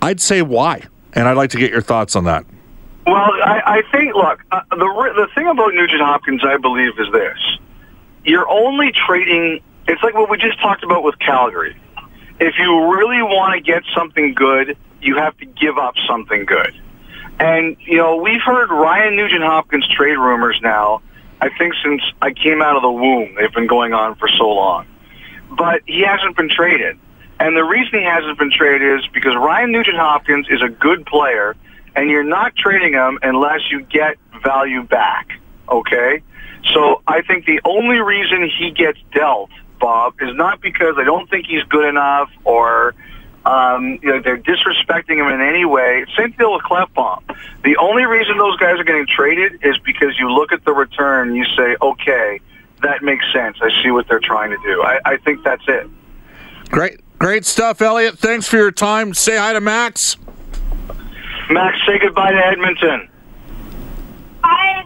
I'd 0.00 0.20
say 0.20 0.40
why, 0.40 0.84
and 1.14 1.26
I'd 1.26 1.36
like 1.36 1.50
to 1.50 1.58
get 1.58 1.72
your 1.72 1.82
thoughts 1.82 2.14
on 2.14 2.24
that. 2.24 2.46
Well, 3.04 3.16
I, 3.16 3.60
I 3.66 3.82
think, 3.90 4.14
look, 4.14 4.44
uh, 4.52 4.60
the 4.70 4.76
the 4.76 5.26
thing 5.34 5.48
about 5.48 5.74
Nugent 5.74 6.00
Hopkins, 6.00 6.42
I 6.44 6.58
believe, 6.58 6.92
is 6.96 7.10
this: 7.10 7.38
you're 8.24 8.48
only 8.48 8.92
trading. 8.92 9.60
It's 9.88 10.00
like 10.04 10.14
what 10.14 10.30
we 10.30 10.38
just 10.38 10.60
talked 10.60 10.84
about 10.84 11.02
with 11.02 11.18
Calgary. 11.18 11.76
If 12.38 12.54
you 12.56 12.94
really 12.94 13.20
want 13.20 13.54
to 13.54 13.60
get 13.60 13.82
something 13.96 14.32
good, 14.32 14.76
you 15.02 15.16
have 15.16 15.36
to 15.38 15.44
give 15.44 15.76
up 15.76 15.94
something 16.06 16.44
good. 16.44 16.72
And 17.40 17.76
you 17.80 17.96
know, 17.96 18.14
we've 18.14 18.40
heard 18.40 18.70
Ryan 18.70 19.16
Nugent 19.16 19.42
Hopkins 19.42 19.88
trade 19.88 20.18
rumors 20.18 20.60
now 20.62 21.02
I 21.40 21.50
think 21.58 21.74
since 21.82 22.02
I 22.22 22.32
came 22.32 22.62
out 22.62 22.76
of 22.76 22.82
the 22.82 22.90
womb, 22.90 23.34
they've 23.38 23.52
been 23.52 23.66
going 23.66 23.92
on 23.92 24.14
for 24.16 24.28
so 24.28 24.48
long. 24.48 24.86
But 25.50 25.82
he 25.86 26.02
hasn't 26.02 26.36
been 26.36 26.48
traded. 26.48 26.98
And 27.40 27.56
the 27.56 27.64
reason 27.64 27.98
he 27.98 28.04
hasn't 28.04 28.38
been 28.38 28.50
traded 28.50 29.00
is 29.00 29.06
because 29.08 29.34
Ryan 29.36 29.72
Nugent 29.72 29.96
Hopkins 29.96 30.46
is 30.48 30.62
a 30.62 30.68
good 30.68 31.04
player, 31.06 31.56
and 31.94 32.08
you're 32.08 32.24
not 32.24 32.56
trading 32.56 32.92
him 32.92 33.18
unless 33.22 33.60
you 33.70 33.82
get 33.82 34.16
value 34.42 34.82
back. 34.82 35.28
Okay? 35.68 36.22
So 36.72 37.02
I 37.06 37.22
think 37.22 37.44
the 37.44 37.60
only 37.64 37.98
reason 37.98 38.48
he 38.58 38.70
gets 38.70 38.98
dealt, 39.12 39.50
Bob, 39.80 40.14
is 40.20 40.34
not 40.34 40.60
because 40.60 40.94
I 40.96 41.04
don't 41.04 41.28
think 41.28 41.46
he's 41.46 41.64
good 41.64 41.86
enough 41.86 42.30
or 42.44 42.94
um, 43.46 43.98
you 44.02 44.10
know, 44.10 44.20
they're 44.20 44.38
disrespecting 44.38 45.16
him 45.16 45.26
in 45.28 45.40
any 45.40 45.64
way. 45.64 46.06
Same 46.16 46.32
deal 46.32 46.52
with 46.54 46.62
Klefbom. 46.62 47.22
The 47.62 47.76
only 47.76 48.04
reason 48.04 48.38
those 48.38 48.56
guys 48.56 48.78
are 48.78 48.84
getting 48.84 49.06
traded 49.06 49.60
is 49.62 49.76
because 49.78 50.18
you 50.18 50.30
look 50.30 50.52
at 50.52 50.64
the 50.64 50.72
return 50.72 51.28
and 51.28 51.36
you 51.36 51.44
say, 51.56 51.76
okay, 51.80 52.40
that 52.82 53.02
makes 53.02 53.24
sense. 53.32 53.58
I 53.60 53.70
see 53.82 53.90
what 53.90 54.08
they're 54.08 54.20
trying 54.20 54.50
to 54.50 54.58
do. 54.64 54.82
I, 54.82 55.00
I 55.04 55.16
think 55.18 55.42
that's 55.44 55.64
it. 55.68 55.88
Great, 56.70 57.00
great 57.18 57.44
stuff, 57.44 57.82
Elliotte. 57.82 58.18
Thanks 58.18 58.48
for 58.48 58.56
your 58.56 58.72
time. 58.72 59.14
Say 59.14 59.36
hi 59.36 59.52
to 59.52 59.60
Max. 59.60 60.16
Max, 61.50 61.76
say 61.86 61.98
goodbye 61.98 62.32
to 62.32 62.46
Edmonton. 62.46 63.08
Edmonton. 64.44 64.83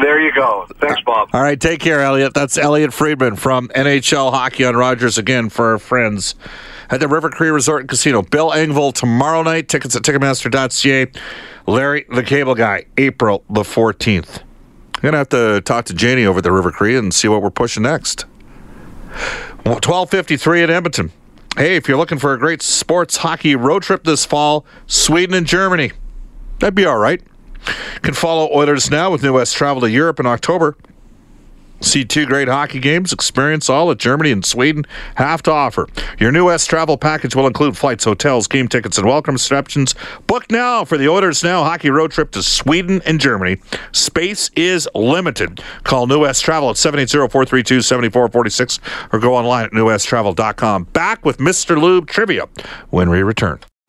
There 0.00 0.20
you 0.20 0.32
go. 0.32 0.66
Thanks, 0.80 1.00
Bob. 1.02 1.28
All 1.32 1.42
right, 1.42 1.60
take 1.60 1.80
care, 1.80 2.00
Elliotte. 2.00 2.32
That's 2.32 2.56
Elliotte 2.56 2.92
Friedman 2.92 3.36
from 3.36 3.68
NHL 3.68 4.32
Hockey 4.32 4.64
on 4.64 4.74
Rogers 4.74 5.18
again 5.18 5.50
for 5.50 5.72
our 5.72 5.78
friends 5.78 6.34
at 6.88 7.00
the 7.00 7.08
River 7.08 7.28
Cree 7.28 7.50
Resort 7.50 7.82
and 7.82 7.88
Casino. 7.88 8.22
Bill 8.22 8.50
Engvall 8.50 8.94
tomorrow 8.94 9.42
night. 9.42 9.68
Tickets 9.68 9.94
at 9.94 10.02
Ticketmaster.ca. 10.02 11.12
Larry, 11.66 12.06
the 12.08 12.22
cable 12.22 12.54
guy, 12.54 12.86
April 12.96 13.44
the 13.50 13.62
14th. 13.62 14.42
I'm 14.96 15.02
going 15.02 15.12
to 15.12 15.18
have 15.18 15.28
to 15.30 15.60
talk 15.60 15.84
to 15.86 15.94
Janie 15.94 16.24
over 16.24 16.38
at 16.38 16.44
the 16.44 16.52
River 16.52 16.72
Cree 16.72 16.96
and 16.96 17.12
see 17.12 17.28
what 17.28 17.42
we're 17.42 17.50
pushing 17.50 17.82
next. 17.82 18.22
1253 19.64 20.62
in 20.62 20.70
Edmonton. 20.70 21.12
Hey, 21.56 21.76
if 21.76 21.88
you're 21.88 21.98
looking 21.98 22.18
for 22.18 22.32
a 22.32 22.38
great 22.38 22.62
sports 22.62 23.18
hockey 23.18 23.54
road 23.54 23.82
trip 23.82 24.04
this 24.04 24.24
fall, 24.24 24.64
Sweden 24.86 25.34
and 25.34 25.46
Germany, 25.46 25.92
that'd 26.58 26.74
be 26.74 26.86
all 26.86 26.98
right. 26.98 27.22
Can 28.02 28.14
follow 28.14 28.48
Oilers 28.52 28.90
now 28.90 29.10
with 29.10 29.22
New 29.22 29.34
West 29.34 29.54
travel 29.54 29.80
to 29.82 29.90
Europe 29.90 30.20
in 30.20 30.26
October. 30.26 30.76
See 31.82 32.04
two 32.04 32.26
great 32.26 32.46
hockey 32.46 32.78
games, 32.78 33.10
experience 33.10 33.70
all 33.70 33.88
that 33.88 33.98
Germany 33.98 34.30
and 34.30 34.44
Sweden 34.44 34.84
have 35.14 35.42
to 35.44 35.50
offer. 35.50 35.88
Your 36.18 36.30
New 36.30 36.44
West 36.46 36.68
travel 36.68 36.98
package 36.98 37.34
will 37.34 37.46
include 37.46 37.78
flights, 37.78 38.04
hotels, 38.04 38.46
game 38.46 38.68
tickets, 38.68 38.98
and 38.98 39.06
welcome 39.06 39.32
receptions. 39.34 39.94
Book 40.26 40.50
now 40.50 40.84
for 40.84 40.98
the 40.98 41.08
Oilers 41.08 41.42
Now 41.42 41.64
hockey 41.64 41.88
road 41.88 42.10
trip 42.10 42.32
to 42.32 42.42
Sweden 42.42 43.00
and 43.06 43.18
Germany. 43.18 43.62
Space 43.92 44.50
is 44.54 44.86
limited. 44.94 45.62
Call 45.84 46.06
New 46.06 46.20
West 46.20 46.44
Travel 46.44 46.68
at 46.68 46.76
780-432-7446 46.76 48.78
or 49.12 49.18
go 49.18 49.34
online 49.34 49.64
at 49.64 49.70
newwesttravel.com. 49.70 50.84
Back 50.84 51.24
with 51.24 51.38
Mr. 51.38 51.80
Lube 51.80 52.06
Trivia 52.06 52.46
when 52.90 53.08
we 53.08 53.22
return. 53.22 53.58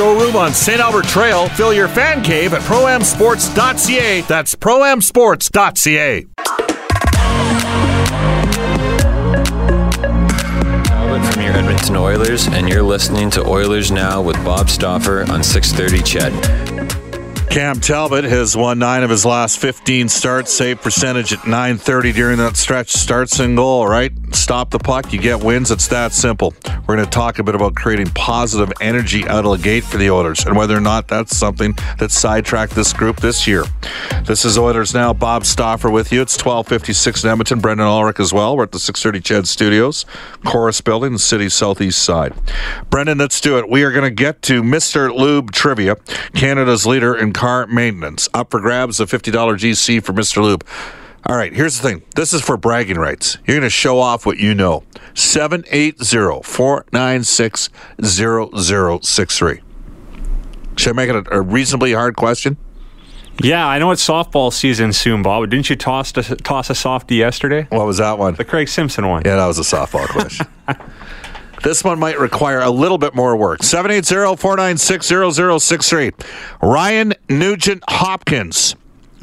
showroom 0.00 0.34
on 0.34 0.54
St. 0.54 0.80
Albert 0.80 1.04
Trail. 1.04 1.46
Fill 1.50 1.74
your 1.74 1.86
fan 1.86 2.22
cave 2.22 2.54
at 2.54 2.62
proamsports.ca. 2.62 4.22
That's 4.22 4.54
proamsports.ca. 4.54 6.26
From 11.32 11.42
your 11.42 11.52
Edmonton 11.52 11.96
Oilers, 11.96 12.48
and 12.48 12.66
you're 12.66 12.82
listening 12.82 13.28
to 13.32 13.46
Oilers 13.46 13.90
Now 13.90 14.22
with 14.22 14.36
Bob 14.42 14.70
Stauffer 14.70 15.30
on 15.30 15.42
630 15.42 16.02
CHED. 16.02 16.69
Cam 17.50 17.80
Talbot 17.80 18.22
has 18.22 18.56
won 18.56 18.78
nine 18.78 19.02
of 19.02 19.10
his 19.10 19.26
last 19.26 19.58
15 19.58 20.08
starts, 20.08 20.52
save 20.52 20.80
percentage 20.80 21.32
at 21.32 21.44
930 21.48 22.12
during 22.12 22.38
that 22.38 22.56
stretch. 22.56 22.92
Starts 22.92 23.40
and 23.40 23.56
goal, 23.56 23.88
right? 23.88 24.12
stop 24.50 24.70
the 24.70 24.78
puck, 24.78 25.12
you 25.12 25.20
get 25.20 25.42
wins. 25.42 25.70
It's 25.70 25.86
that 25.88 26.12
simple. 26.12 26.54
We're 26.86 26.96
going 26.96 27.04
to 27.04 27.10
talk 27.10 27.38
a 27.38 27.44
bit 27.44 27.54
about 27.54 27.74
creating 27.74 28.08
positive 28.08 28.72
energy 28.80 29.26
out 29.28 29.44
of 29.44 29.56
the 29.56 29.62
gate 29.62 29.84
for 29.84 29.96
the 29.96 30.10
Oilers 30.10 30.44
and 30.44 30.56
whether 30.56 30.76
or 30.76 30.80
not 30.80 31.08
that's 31.08 31.36
something 31.36 31.76
that 31.98 32.10
sidetracked 32.10 32.74
this 32.74 32.92
group 32.92 33.20
this 33.20 33.46
year. 33.46 33.64
This 34.24 34.44
is 34.44 34.58
Oilers 34.58 34.94
Now. 34.94 35.12
Bob 35.12 35.44
Stauffer 35.44 35.90
with 35.90 36.12
you. 36.12 36.20
It's 36.20 36.34
1256 36.34 37.24
in 37.24 37.30
Edmonton. 37.30 37.60
Brendan 37.60 37.86
Ulrich 37.86 38.18
as 38.18 38.32
well. 38.32 38.56
We're 38.56 38.64
at 38.64 38.72
the 38.72 38.78
630 38.78 39.20
CHED 39.22 39.46
Studios, 39.46 40.04
Corus 40.44 40.80
Building, 40.80 41.12
the 41.12 41.18
city's 41.18 41.54
southeast 41.54 42.02
side. 42.02 42.34
Brendan, 42.90 43.18
let's 43.18 43.40
do 43.40 43.58
it. 43.58 43.68
We 43.68 43.84
are 43.84 43.92
going 43.92 44.04
to 44.04 44.10
get 44.10 44.42
to 44.42 44.62
Mr. 44.62 45.14
Lube 45.14 45.52
Trivia, 45.52 45.96
Canada's 46.34 46.86
leader 46.86 47.14
in 47.14 47.32
car 47.40 47.66
maintenance. 47.66 48.28
Up 48.34 48.50
for 48.50 48.60
grabs, 48.60 49.00
a 49.00 49.06
$50 49.06 49.32
GC 49.32 50.04
for 50.04 50.12
Mr. 50.12 50.42
Lube. 50.42 50.62
All 51.24 51.34
right, 51.36 51.54
here's 51.54 51.80
the 51.80 51.88
thing. 51.88 52.02
This 52.14 52.34
is 52.34 52.42
for 52.42 52.58
bragging 52.58 52.98
rights. 52.98 53.38
You're 53.46 53.56
going 53.56 53.62
to 53.62 53.70
show 53.70 53.98
off 53.98 54.26
what 54.26 54.36
you 54.36 54.54
know. 54.54 54.84
780 55.14 56.42
496 56.42 57.70
0063. 58.02 59.60
Should 60.76 60.90
I 60.90 60.92
make 60.92 61.08
it 61.08 61.16
a, 61.16 61.36
a 61.36 61.40
reasonably 61.40 61.94
hard 61.94 62.14
question? 62.16 62.58
Yeah, 63.42 63.66
I 63.66 63.78
know 63.78 63.90
it's 63.90 64.06
softball 64.06 64.52
season 64.52 64.92
soon, 64.92 65.22
Bob. 65.22 65.48
Didn't 65.48 65.70
you 65.70 65.76
toss 65.76 66.14
a, 66.18 66.36
toss 66.36 66.68
a 66.68 66.74
softie 66.74 67.16
yesterday? 67.16 67.66
What 67.70 67.86
was 67.86 67.96
that 67.96 68.18
one? 68.18 68.34
The 68.34 68.44
Craig 68.44 68.68
Simpson 68.68 69.08
one. 69.08 69.22
Yeah, 69.24 69.36
that 69.36 69.46
was 69.46 69.58
a 69.58 69.62
softball 69.62 70.06
question. 70.08 70.46
this 71.62 71.84
one 71.84 71.98
might 71.98 72.18
require 72.18 72.60
a 72.60 72.70
little 72.70 72.98
bit 72.98 73.14
more 73.14 73.36
work. 73.36 73.62
780 73.62 74.36
496 74.36 75.64
0063. 75.64 76.12
Ryan 76.62 77.14
Nugent 77.28 77.82
Hopkins 77.88 78.74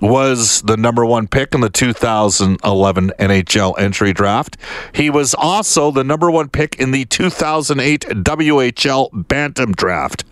was 0.01 0.61
the 0.61 0.77
number 0.77 1.05
one 1.05 1.27
pick 1.27 1.55
in 1.55 1.61
the 1.61 1.69
2011 1.69 3.11
NHL 3.19 3.79
entry 3.79 4.13
draft. 4.13 4.57
He 4.93 5.09
was 5.09 5.33
also 5.33 5.91
the 5.91 6.03
number 6.03 6.29
one 6.29 6.49
pick 6.49 6.75
in 6.75 6.91
the 6.91 7.05
2008 7.05 8.01
WHL 8.01 9.09
Bantam 9.27 9.71
draft. 9.73 10.23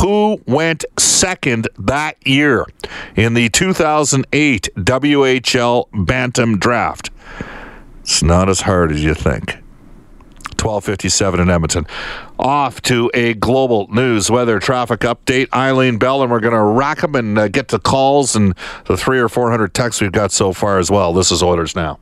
Who 0.00 0.40
went 0.46 0.84
second 0.98 1.68
that 1.78 2.16
year 2.26 2.66
in 3.14 3.34
the 3.34 3.48
2008 3.50 4.68
WHL 4.76 6.06
Bantam 6.06 6.58
draft? 6.58 7.10
It's 8.00 8.22
not 8.22 8.48
as 8.48 8.62
hard 8.62 8.90
as 8.92 9.04
you 9.04 9.14
think. 9.14 9.63
1257 10.64 11.40
in 11.40 11.50
Edmonton. 11.50 11.86
Off 12.38 12.80
to 12.82 13.10
a 13.14 13.34
global 13.34 13.86
news 13.92 14.30
weather 14.30 14.58
traffic 14.58 15.00
update. 15.00 15.48
Eileen 15.52 15.98
Bell, 15.98 16.22
and 16.22 16.30
we're 16.30 16.40
going 16.40 16.54
to 16.54 16.62
rack 16.62 17.00
them 17.00 17.14
and 17.14 17.38
uh, 17.38 17.48
get 17.48 17.68
to 17.68 17.78
calls 17.78 18.34
and 18.34 18.54
the 18.86 18.96
three 18.96 19.20
or 19.20 19.28
400 19.28 19.74
texts 19.74 20.00
we've 20.00 20.12
got 20.12 20.32
so 20.32 20.52
far 20.52 20.78
as 20.78 20.90
well. 20.90 21.12
This 21.12 21.30
is 21.30 21.42
Oilers 21.42 21.76
Now. 21.76 21.98